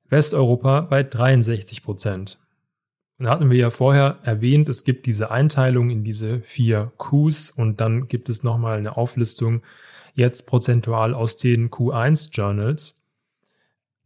Westeuropa 0.09 0.81
bei 0.81 1.03
63 1.03 1.83
Prozent. 1.83 2.37
Und 3.17 3.25
da 3.25 3.31
hatten 3.31 3.49
wir 3.49 3.57
ja 3.57 3.69
vorher 3.69 4.19
erwähnt, 4.23 4.67
es 4.67 4.83
gibt 4.83 5.05
diese 5.05 5.31
Einteilung 5.31 5.89
in 5.89 6.03
diese 6.03 6.41
vier 6.41 6.91
Qs 6.97 7.51
und 7.51 7.79
dann 7.79 8.07
gibt 8.07 8.29
es 8.29 8.43
nochmal 8.43 8.77
eine 8.77 8.97
Auflistung 8.97 9.61
jetzt 10.13 10.45
prozentual 10.45 11.13
aus 11.13 11.37
den 11.37 11.69
Q1 11.69 12.31
Journals. 12.33 13.01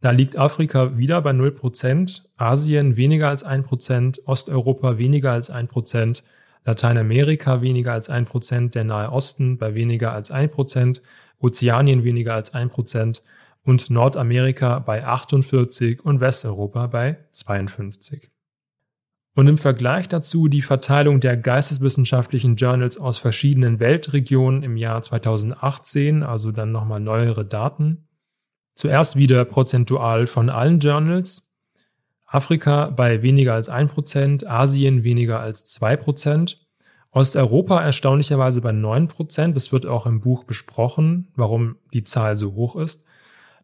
Da 0.00 0.12
liegt 0.12 0.38
Afrika 0.38 0.96
wieder 0.96 1.20
bei 1.22 1.32
0%, 1.32 2.22
Asien 2.36 2.96
weniger 2.96 3.28
als 3.28 3.44
1%, 3.44 4.26
Osteuropa 4.26 4.96
weniger 4.96 5.32
als 5.32 5.52
1%, 5.52 6.22
Lateinamerika 6.64 7.62
weniger 7.62 7.92
als 7.92 8.08
1%, 8.08 8.70
der 8.70 8.84
Nahe 8.84 9.10
Osten 9.10 9.58
bei 9.58 9.74
weniger 9.74 10.12
als 10.12 10.32
1%, 10.32 11.00
Ozeanien 11.38 12.04
weniger 12.04 12.34
als 12.34 12.54
1%, 12.54 13.22
und 13.62 13.90
Nordamerika 13.90 14.78
bei 14.78 15.04
48 15.04 16.02
und 16.04 16.20
Westeuropa 16.20 16.86
bei 16.86 17.18
52. 17.32 18.30
Und 19.40 19.46
im 19.46 19.56
Vergleich 19.56 20.06
dazu 20.06 20.48
die 20.48 20.60
Verteilung 20.60 21.18
der 21.18 21.34
geisteswissenschaftlichen 21.34 22.56
Journals 22.56 22.98
aus 22.98 23.16
verschiedenen 23.16 23.80
Weltregionen 23.80 24.62
im 24.62 24.76
Jahr 24.76 25.00
2018, 25.00 26.22
also 26.22 26.52
dann 26.52 26.72
nochmal 26.72 27.00
neuere 27.00 27.46
Daten. 27.46 28.06
Zuerst 28.74 29.16
wieder 29.16 29.46
prozentual 29.46 30.26
von 30.26 30.50
allen 30.50 30.78
Journals. 30.78 31.50
Afrika 32.26 32.90
bei 32.90 33.22
weniger 33.22 33.54
als 33.54 33.70
1%, 33.70 34.46
Asien 34.46 35.04
weniger 35.04 35.40
als 35.40 35.64
2%, 35.80 36.56
Osteuropa 37.10 37.80
erstaunlicherweise 37.80 38.60
bei 38.60 38.72
9%. 38.72 39.54
Das 39.54 39.72
wird 39.72 39.86
auch 39.86 40.04
im 40.04 40.20
Buch 40.20 40.44
besprochen, 40.44 41.28
warum 41.34 41.76
die 41.94 42.04
Zahl 42.04 42.36
so 42.36 42.52
hoch 42.52 42.76
ist. 42.76 43.06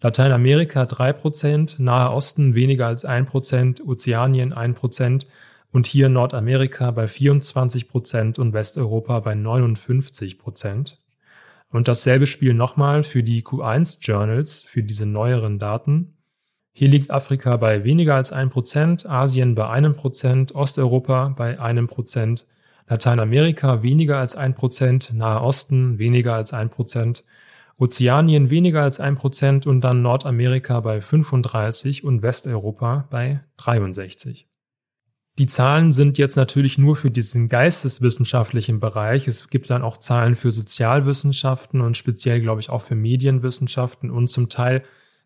Lateinamerika 0.01 0.85
3%, 0.85 1.83
Nahe 1.83 2.13
Osten 2.13 2.55
weniger 2.55 2.87
als 2.87 3.07
1%, 3.07 3.85
Ozeanien 3.87 4.55
1% 4.55 5.27
und 5.77 5.87
hier 5.87 6.09
Nordamerika 6.09 6.91
bei 6.91 7.05
24% 7.05 8.41
und 8.41 8.55
Westeuropa 8.55 9.21
bei 9.21 9.35
59%. 9.35 10.97
Und 11.69 11.87
dasselbe 11.87 12.27
Spiel 12.27 12.55
nochmal 12.55 13.03
für 13.03 13.23
die 13.23 13.43
Q1 13.43 13.99
Journals, 14.01 14.65
für 14.65 14.83
diese 14.83 15.05
neueren 15.05 15.59
Daten. 15.59 16.15
Hier 16.73 16.89
liegt 16.89 17.11
Afrika 17.11 17.59
bei 17.59 17.85
weniger 17.85 18.15
als 18.15 18.33
1%, 18.33 19.07
Asien 19.07 19.55
bei 19.55 19.69
einem 19.69 19.95
Prozent, 19.95 20.55
Osteuropa 20.55 21.35
bei 21.37 21.61
einem 21.61 21.89
Prozent, 21.89 22.47
Lateinamerika 22.89 23.83
weniger 23.83 24.17
als 24.17 24.35
1%, 24.35 25.13
Nahe 25.13 25.43
Osten 25.43 25.99
weniger 25.99 26.37
als 26.37 26.55
1%, 26.55 27.23
Ozeanien 27.77 28.49
weniger 28.49 28.81
als 28.81 28.99
ein 28.99 29.17
Prozent 29.17 29.67
und 29.67 29.83
dann 29.83 30.01
Nordamerika 30.01 30.81
bei 30.81 31.03
35 31.03 32.03
und 32.03 32.23
Westeuropa 32.23 33.09
bei 33.11 33.41
63. 33.59 34.49
Die 35.39 35.47
Zahlen 35.47 35.93
sind 35.93 36.17
jetzt 36.17 36.37
natürlich 36.37 36.79
nur 36.79 36.97
für 36.97 37.11
diesen 37.11 37.51
geisteswissenschaftlichen 37.51 38.81
Bereich. 38.81 39.29
Es 39.29 39.51
gibt 39.51 39.69
dann 39.69 39.83
auch 39.83 39.99
Zahlen 39.99 40.35
für 40.35 40.51
Sozialwissenschaften 40.51 41.83
und 41.83 41.95
speziell, 41.97 42.41
glaube 42.41 42.63
ich, 42.63 42.71
auch 42.71 42.81
für 42.81 42.95
Medienwissenschaften. 42.95 44.11
Und 44.11 44.29
zum 44.29 44.49
Teil 44.49 44.83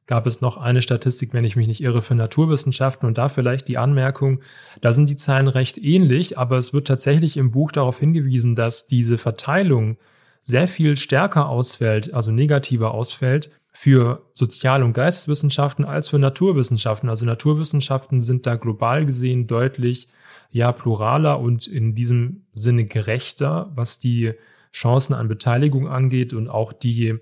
gab 0.07 0.27
es 0.27 0.41
noch 0.41 0.57
eine 0.57 0.83
Statistik, 0.83 1.33
wenn 1.33 1.45
ich 1.45 1.55
mich 1.55 1.69
nicht 1.69 1.81
irre, 1.81 2.03
für 2.03 2.17
Naturwissenschaften. 2.17 3.07
Und 3.07 3.19
da 3.19 3.29
vielleicht 3.29 3.69
die 3.69 3.79
Anmerkung, 3.79 4.41
da 4.81 4.91
sind 4.91 5.09
die 5.09 5.15
Zahlen 5.15 5.47
recht 5.47 5.79
ähnlich, 5.79 6.37
aber 6.37 6.59
es 6.59 6.73
wird 6.73 6.89
tatsächlich 6.89 7.37
im 7.37 7.53
Buch 7.53 7.71
darauf 7.71 8.01
hingewiesen, 8.01 8.57
dass 8.57 8.89
diese 8.89 9.17
Verteilung 9.17 9.97
sehr 10.43 10.67
viel 10.67 10.97
stärker 10.97 11.49
ausfällt, 11.49 12.13
also 12.13 12.33
negativer 12.33 12.93
ausfällt 12.95 13.53
für 13.73 14.27
Sozial- 14.33 14.83
und 14.83 14.93
Geisteswissenschaften 14.93 15.85
als 15.85 16.09
für 16.09 16.19
Naturwissenschaften. 16.19 17.09
Also 17.09 17.25
Naturwissenschaften 17.25 18.21
sind 18.21 18.47
da 18.47 18.57
global 18.57 19.07
gesehen 19.07 19.47
deutlich 19.47 20.09
ja 20.51 20.73
pluraler 20.73 21.39
und 21.39 21.67
in 21.67 21.95
diesem 21.95 22.47
Sinne 22.53 22.85
gerechter, 22.85 23.71
was 23.75 24.01
die 24.01 24.33
Chancen 24.73 25.15
an 25.15 25.29
Beteiligung 25.29 25.89
angeht 25.89 26.33
und 26.33 26.49
auch 26.49 26.73
die 26.73 27.19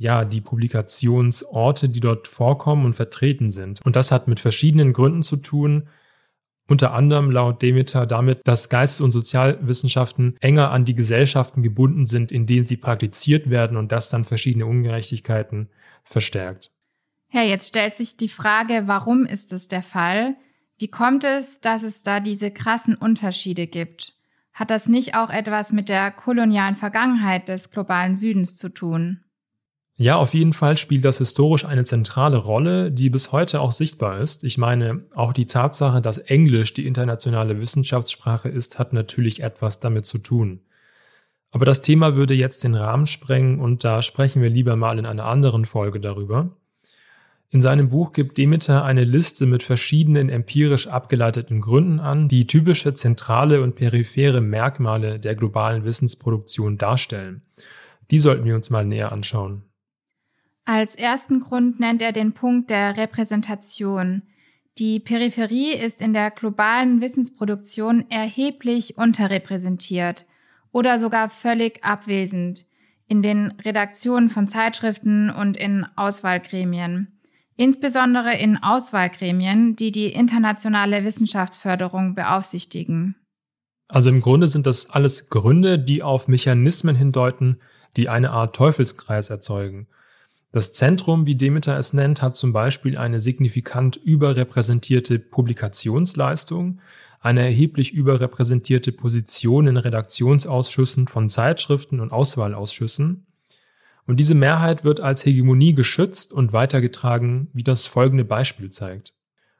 ja, 0.00 0.24
die 0.24 0.40
Publikationsorte, 0.40 1.90
die 1.90 2.00
dort 2.00 2.26
vorkommen 2.26 2.86
und 2.86 2.94
vertreten 2.94 3.50
sind. 3.50 3.84
Und 3.84 3.96
das 3.96 4.10
hat 4.10 4.28
mit 4.28 4.40
verschiedenen 4.40 4.94
Gründen 4.94 5.22
zu 5.22 5.36
tun. 5.36 5.88
Unter 6.70 6.94
anderem 6.94 7.32
laut 7.32 7.62
Demeter 7.62 8.06
damit, 8.06 8.42
dass 8.44 8.68
Geistes- 8.68 9.00
und 9.00 9.10
Sozialwissenschaften 9.10 10.36
enger 10.40 10.70
an 10.70 10.84
die 10.84 10.94
Gesellschaften 10.94 11.64
gebunden 11.64 12.06
sind, 12.06 12.30
in 12.30 12.46
denen 12.46 12.64
sie 12.64 12.76
praktiziert 12.76 13.50
werden 13.50 13.76
und 13.76 13.90
das 13.90 14.08
dann 14.08 14.22
verschiedene 14.24 14.66
Ungerechtigkeiten 14.66 15.68
verstärkt. 16.04 16.70
Ja, 17.32 17.42
jetzt 17.42 17.66
stellt 17.66 17.96
sich 17.96 18.16
die 18.16 18.28
Frage, 18.28 18.84
warum 18.86 19.26
ist 19.26 19.52
es 19.52 19.66
der 19.66 19.82
Fall? 19.82 20.36
Wie 20.78 20.86
kommt 20.86 21.24
es, 21.24 21.60
dass 21.60 21.82
es 21.82 22.04
da 22.04 22.20
diese 22.20 22.52
krassen 22.52 22.94
Unterschiede 22.94 23.66
gibt? 23.66 24.14
Hat 24.52 24.70
das 24.70 24.86
nicht 24.86 25.16
auch 25.16 25.30
etwas 25.30 25.72
mit 25.72 25.88
der 25.88 26.12
kolonialen 26.12 26.76
Vergangenheit 26.76 27.48
des 27.48 27.72
globalen 27.72 28.14
Südens 28.14 28.54
zu 28.54 28.68
tun? 28.68 29.24
Ja, 30.00 30.16
auf 30.16 30.32
jeden 30.32 30.54
Fall 30.54 30.78
spielt 30.78 31.04
das 31.04 31.18
historisch 31.18 31.66
eine 31.66 31.84
zentrale 31.84 32.38
Rolle, 32.38 32.90
die 32.90 33.10
bis 33.10 33.32
heute 33.32 33.60
auch 33.60 33.72
sichtbar 33.72 34.18
ist. 34.20 34.44
Ich 34.44 34.56
meine, 34.56 35.04
auch 35.14 35.34
die 35.34 35.44
Tatsache, 35.44 36.00
dass 36.00 36.16
Englisch 36.16 36.72
die 36.72 36.86
internationale 36.86 37.60
Wissenschaftssprache 37.60 38.48
ist, 38.48 38.78
hat 38.78 38.94
natürlich 38.94 39.42
etwas 39.42 39.78
damit 39.78 40.06
zu 40.06 40.16
tun. 40.16 40.62
Aber 41.50 41.66
das 41.66 41.82
Thema 41.82 42.16
würde 42.16 42.32
jetzt 42.32 42.64
den 42.64 42.76
Rahmen 42.76 43.06
sprengen 43.06 43.60
und 43.60 43.84
da 43.84 44.00
sprechen 44.00 44.40
wir 44.40 44.48
lieber 44.48 44.74
mal 44.74 44.98
in 44.98 45.04
einer 45.04 45.26
anderen 45.26 45.66
Folge 45.66 46.00
darüber. 46.00 46.56
In 47.50 47.60
seinem 47.60 47.90
Buch 47.90 48.14
gibt 48.14 48.38
Demeter 48.38 48.82
eine 48.86 49.04
Liste 49.04 49.44
mit 49.44 49.62
verschiedenen 49.62 50.30
empirisch 50.30 50.86
abgeleiteten 50.86 51.60
Gründen 51.60 52.00
an, 52.00 52.26
die 52.26 52.46
typische 52.46 52.94
zentrale 52.94 53.62
und 53.62 53.74
periphere 53.74 54.40
Merkmale 54.40 55.20
der 55.20 55.34
globalen 55.34 55.84
Wissensproduktion 55.84 56.78
darstellen. 56.78 57.42
Die 58.10 58.18
sollten 58.18 58.46
wir 58.46 58.54
uns 58.54 58.70
mal 58.70 58.86
näher 58.86 59.12
anschauen. 59.12 59.64
Als 60.64 60.94
ersten 60.94 61.40
Grund 61.40 61.80
nennt 61.80 62.02
er 62.02 62.12
den 62.12 62.32
Punkt 62.32 62.70
der 62.70 62.96
Repräsentation. 62.96 64.22
Die 64.78 65.00
Peripherie 65.00 65.72
ist 65.74 66.00
in 66.00 66.12
der 66.12 66.30
globalen 66.30 67.00
Wissensproduktion 67.00 68.10
erheblich 68.10 68.96
unterrepräsentiert 68.96 70.26
oder 70.72 70.98
sogar 70.98 71.28
völlig 71.28 71.84
abwesend 71.84 72.66
in 73.08 73.22
den 73.22 73.52
Redaktionen 73.62 74.28
von 74.28 74.46
Zeitschriften 74.46 75.30
und 75.30 75.56
in 75.56 75.86
Auswahlgremien 75.96 77.20
insbesondere 77.60 78.38
in 78.38 78.56
Auswahlgremien, 78.56 79.76
die 79.76 79.92
die 79.92 80.06
internationale 80.06 81.04
Wissenschaftsförderung 81.04 82.14
beaufsichtigen. 82.14 83.16
Also 83.86 84.08
im 84.08 84.22
Grunde 84.22 84.48
sind 84.48 84.64
das 84.64 84.88
alles 84.88 85.28
Gründe, 85.28 85.78
die 85.78 86.02
auf 86.02 86.26
Mechanismen 86.26 86.96
hindeuten, 86.96 87.60
die 87.98 88.08
eine 88.08 88.30
Art 88.30 88.56
Teufelskreis 88.56 89.28
erzeugen. 89.28 89.88
Das 90.52 90.72
Zentrum, 90.72 91.26
wie 91.26 91.36
Demeter 91.36 91.78
es 91.78 91.92
nennt, 91.92 92.22
hat 92.22 92.36
zum 92.36 92.52
Beispiel 92.52 92.98
eine 92.98 93.20
signifikant 93.20 93.96
überrepräsentierte 93.96 95.18
Publikationsleistung, 95.18 96.80
eine 97.20 97.42
erheblich 97.42 97.92
überrepräsentierte 97.92 98.92
Position 98.92 99.66
in 99.66 99.76
Redaktionsausschüssen 99.76 101.06
von 101.06 101.28
Zeitschriften 101.28 102.00
und 102.00 102.12
Auswahlausschüssen 102.12 103.26
und 104.10 104.16
diese 104.16 104.34
Mehrheit 104.34 104.82
wird 104.82 104.98
als 104.98 105.24
Hegemonie 105.24 105.72
geschützt 105.72 106.32
und 106.32 106.52
weitergetragen, 106.52 107.48
wie 107.52 107.62
das 107.62 107.86
folgende 107.86 108.24
Beispiel 108.24 108.70
zeigt. 108.70 109.14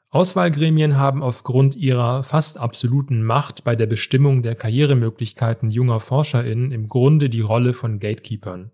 Auswahlgremien 0.09 0.97
haben 0.97 1.23
aufgrund 1.23 1.77
ihrer 1.77 2.25
fast 2.25 2.59
absoluten 2.59 3.23
Macht 3.23 3.63
bei 3.63 3.77
der 3.77 3.85
Bestimmung 3.85 4.43
der 4.43 4.55
Karrieremöglichkeiten 4.55 5.71
junger 5.71 6.01
ForscherInnen 6.01 6.73
im 6.73 6.89
Grunde 6.89 7.29
die 7.29 7.39
Rolle 7.39 7.73
von 7.73 7.99
Gatekeepern. 7.99 8.71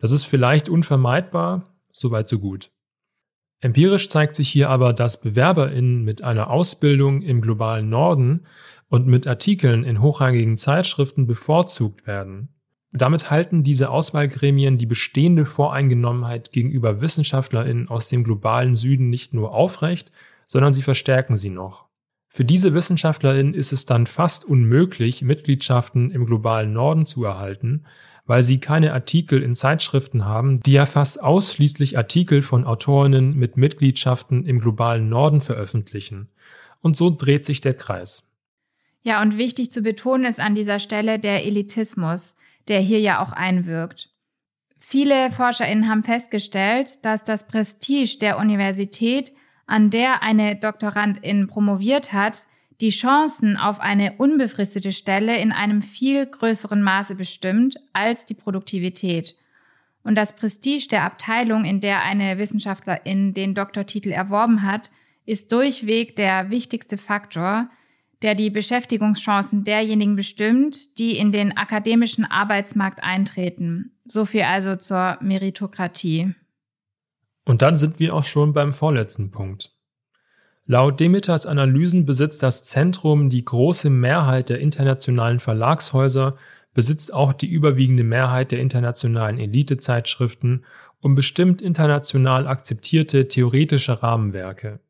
Das 0.00 0.10
ist 0.10 0.24
vielleicht 0.24 0.68
unvermeidbar, 0.68 1.64
soweit 1.92 2.28
so 2.28 2.38
gut. 2.38 2.70
Empirisch 3.60 4.08
zeigt 4.08 4.36
sich 4.36 4.48
hier 4.48 4.68
aber, 4.68 4.92
dass 4.92 5.20
BewerberInnen 5.20 6.04
mit 6.04 6.22
einer 6.22 6.50
Ausbildung 6.50 7.22
im 7.22 7.40
globalen 7.40 7.88
Norden 7.88 8.46
und 8.88 9.06
mit 9.06 9.26
Artikeln 9.26 9.84
in 9.84 10.02
hochrangigen 10.02 10.58
Zeitschriften 10.58 11.26
bevorzugt 11.26 12.06
werden 12.06 12.54
damit 12.96 13.28
halten 13.28 13.64
diese 13.64 13.90
Auswahlgremien 13.90 14.78
die 14.78 14.86
bestehende 14.86 15.46
Voreingenommenheit 15.46 16.52
gegenüber 16.52 17.00
Wissenschaftlerinnen 17.00 17.88
aus 17.88 18.08
dem 18.08 18.22
globalen 18.22 18.76
Süden 18.76 19.10
nicht 19.10 19.34
nur 19.34 19.52
aufrecht, 19.52 20.12
sondern 20.46 20.72
sie 20.72 20.82
verstärken 20.82 21.36
sie 21.36 21.50
noch. 21.50 21.86
Für 22.28 22.44
diese 22.44 22.72
Wissenschaftlerinnen 22.72 23.52
ist 23.52 23.72
es 23.72 23.84
dann 23.84 24.06
fast 24.06 24.44
unmöglich, 24.44 25.22
Mitgliedschaften 25.22 26.12
im 26.12 26.24
globalen 26.24 26.72
Norden 26.72 27.04
zu 27.04 27.24
erhalten, 27.24 27.84
weil 28.26 28.42
sie 28.42 28.58
keine 28.58 28.92
Artikel 28.92 29.42
in 29.42 29.54
Zeitschriften 29.54 30.24
haben, 30.24 30.60
die 30.60 30.72
ja 30.72 30.86
fast 30.86 31.22
ausschließlich 31.22 31.98
Artikel 31.98 32.42
von 32.42 32.64
Autorinnen 32.64 33.36
mit 33.36 33.56
Mitgliedschaften 33.56 34.46
im 34.46 34.60
globalen 34.60 35.08
Norden 35.08 35.40
veröffentlichen. 35.40 36.28
Und 36.80 36.96
so 36.96 37.10
dreht 37.10 37.44
sich 37.44 37.60
der 37.60 37.74
Kreis. 37.74 38.30
Ja, 39.02 39.20
und 39.20 39.36
wichtig 39.36 39.70
zu 39.70 39.82
betonen 39.82 40.24
ist 40.24 40.40
an 40.40 40.54
dieser 40.54 40.78
Stelle 40.78 41.18
der 41.18 41.44
Elitismus 41.44 42.36
der 42.68 42.80
hier 42.80 43.00
ja 43.00 43.22
auch 43.22 43.32
einwirkt. 43.32 44.10
Viele 44.78 45.30
ForscherInnen 45.30 45.88
haben 45.88 46.02
festgestellt, 46.02 47.04
dass 47.04 47.24
das 47.24 47.46
Prestige 47.46 48.18
der 48.20 48.38
Universität, 48.38 49.32
an 49.66 49.90
der 49.90 50.22
eine 50.22 50.56
Doktorandin 50.56 51.46
promoviert 51.46 52.12
hat, 52.12 52.46
die 52.80 52.90
Chancen 52.90 53.56
auf 53.56 53.80
eine 53.80 54.14
unbefristete 54.18 54.92
Stelle 54.92 55.38
in 55.38 55.52
einem 55.52 55.80
viel 55.82 56.26
größeren 56.26 56.82
Maße 56.82 57.14
bestimmt 57.14 57.76
als 57.92 58.26
die 58.26 58.34
Produktivität. 58.34 59.36
Und 60.02 60.16
das 60.16 60.36
Prestige 60.36 60.88
der 60.88 61.04
Abteilung, 61.04 61.64
in 61.64 61.80
der 61.80 62.02
eine 62.02 62.36
Wissenschaftlerin 62.38 63.32
den 63.32 63.54
Doktortitel 63.54 64.10
erworben 64.10 64.62
hat, 64.62 64.90
ist 65.24 65.50
durchweg 65.52 66.16
der 66.16 66.50
wichtigste 66.50 66.98
Faktor, 66.98 67.70
der 68.22 68.34
die 68.34 68.50
Beschäftigungschancen 68.50 69.64
derjenigen 69.64 70.16
bestimmt, 70.16 70.98
die 70.98 71.16
in 71.16 71.32
den 71.32 71.56
akademischen 71.56 72.24
Arbeitsmarkt 72.24 73.02
eintreten. 73.02 73.92
So 74.04 74.24
viel 74.24 74.42
also 74.42 74.76
zur 74.76 75.18
Meritokratie. 75.20 76.34
Und 77.44 77.62
dann 77.62 77.76
sind 77.76 77.98
wir 77.98 78.14
auch 78.14 78.24
schon 78.24 78.52
beim 78.52 78.72
vorletzten 78.72 79.30
Punkt. 79.30 79.73
Laut 80.66 80.98
Demeters 80.98 81.44
Analysen 81.44 82.06
besitzt 82.06 82.42
das 82.42 82.64
Zentrum 82.64 83.28
die 83.28 83.44
große 83.44 83.90
Mehrheit 83.90 84.48
der 84.48 84.60
internationalen 84.60 85.38
Verlagshäuser, 85.38 86.36
besitzt 86.72 87.12
auch 87.12 87.34
die 87.34 87.50
überwiegende 87.50 88.02
Mehrheit 88.02 88.50
der 88.50 88.60
internationalen 88.60 89.38
Elitezeitschriften 89.38 90.64
und 91.00 91.14
bestimmt 91.16 91.60
international 91.60 92.46
akzeptierte 92.46 93.28
theoretische 93.28 94.02
Rahmenwerke. 94.02 94.80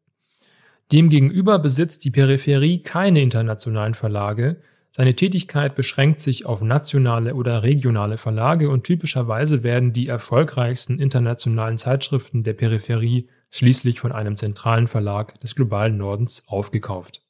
Demgegenüber 0.93 1.59
besitzt 1.59 2.05
die 2.05 2.13
Peripherie 2.13 2.79
keine 2.85 3.21
internationalen 3.21 3.95
Verlage, 3.95 4.59
seine 4.97 5.17
Tätigkeit 5.17 5.75
beschränkt 5.75 6.21
sich 6.21 6.47
auf 6.47 6.61
nationale 6.61 7.35
oder 7.35 7.65
regionale 7.65 8.17
Verlage 8.17 8.71
und 8.71 8.85
typischerweise 8.85 9.65
werden 9.65 9.93
die 9.93 10.07
erfolgreichsten 10.07 11.01
internationalen 11.01 11.79
Zeitschriften 11.79 12.45
der 12.45 12.53
Peripherie 12.53 13.27
schließlich 13.55 14.01
von 14.01 14.11
einem 14.11 14.35
zentralen 14.35 14.89
Verlag 14.89 15.39
des 15.41 15.55
globalen 15.55 15.97
Nordens 15.97 16.49
aufgekauft. 16.49 17.23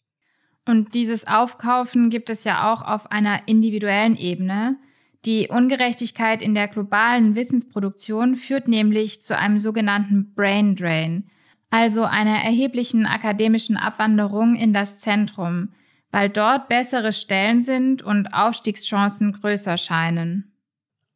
Und 0.67 0.95
dieses 0.95 1.27
Aufkaufen 1.27 2.09
gibt 2.09 2.31
es 2.31 2.45
ja 2.45 2.73
auch 2.73 2.81
auf 2.81 3.13
einer 3.13 3.47
individuellen 3.47 4.17
Ebene. 4.17 4.79
Die 5.27 5.49
Ungerechtigkeit 5.49 6.41
in 6.41 6.55
der 6.55 6.69
globalen 6.69 7.35
Wissensproduktion 7.35 8.37
führt 8.37 8.69
nämlich 8.69 9.21
zu 9.21 9.37
einem 9.37 9.59
sogenannten 9.59 10.33
Brain 10.35 10.77
Drain, 10.77 11.29
also 11.69 12.05
einer 12.05 12.43
erheblichen 12.43 13.05
akademischen 13.05 13.77
Abwanderung 13.77 14.55
in 14.55 14.73
das 14.73 15.01
Zentrum, 15.01 15.75
weil 16.11 16.31
dort 16.31 16.69
bessere 16.69 17.13
Stellen 17.13 17.63
sind 17.63 18.01
und 18.01 18.29
Aufstiegschancen 18.33 19.33
größer 19.33 19.77
scheinen. 19.77 20.55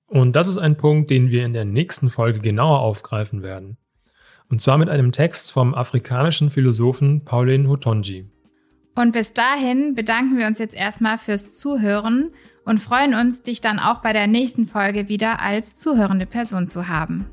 Und 0.07 0.37
das 0.37 0.49
ist 0.49 0.59
ein 0.59 0.77
Punkt, 0.77 1.09
den 1.09 1.31
wir 1.31 1.47
in 1.47 1.55
der 1.55 1.65
nächsten 1.65 2.11
Folge 2.11 2.41
genauer 2.41 2.81
aufgreifen 2.81 3.43
werden. 3.43 3.79
Und 4.51 4.61
zwar 4.61 4.79
mit 4.79 4.89
einem 4.89 5.13
Text 5.13 5.53
vom 5.53 5.75
afrikanischen 5.75 6.51
Philosophen 6.51 7.25
Pauline 7.25 7.69
Hotonji. 7.69 8.27
Und 8.95 9.13
bis 9.13 9.33
dahin 9.33 9.95
bedanken 9.95 10.39
wir 10.39 10.47
uns 10.47 10.59
jetzt 10.59 10.75
erstmal 10.75 11.19
fürs 11.19 11.57
Zuhören 11.57 12.31
und 12.65 12.79
freuen 12.79 13.15
uns, 13.15 13.43
dich 13.43 13.61
dann 13.61 13.79
auch 13.79 14.03
bei 14.03 14.13
der 14.13 14.27
nächsten 14.27 14.67
Folge 14.67 15.09
wieder 15.09 15.41
als 15.41 15.75
zuhörende 15.75 16.27
Person 16.27 16.67
zu 16.67 16.89
haben. 16.89 17.27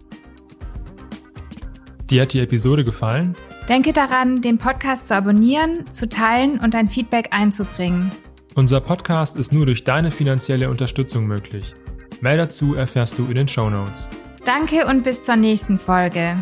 Dir 2.09 2.22
hat 2.22 2.34
die 2.34 2.39
Episode 2.39 2.86
gefallen? 2.86 3.36
Denke 3.68 3.93
daran, 3.93 4.41
den 4.41 4.59
Podcast 4.59 5.07
zu 5.07 5.16
abonnieren, 5.16 5.91
zu 5.91 6.07
teilen 6.07 6.59
und 6.59 6.76
dein 6.76 6.88
Feedback 6.88 7.30
einzubringen. 7.32 8.11
Unser 8.53 8.80
Podcast 8.80 9.36
ist 9.36 9.51
nur 9.51 9.66
durch 9.66 9.84
deine 9.84 10.11
finanzielle 10.11 10.70
Unterstützung 10.70 11.26
möglich. 11.26 11.74
Mehr 12.22 12.38
dazu 12.38 12.76
erfährst 12.76 13.18
du 13.18 13.26
in 13.26 13.36
den 13.36 13.47
Show 13.47 13.70
Notes. 13.70 14.07
Danke 14.45 14.86
und 14.86 15.03
bis 15.03 15.26
zur 15.26 15.36
nächsten 15.36 15.80
Folge. 15.80 16.36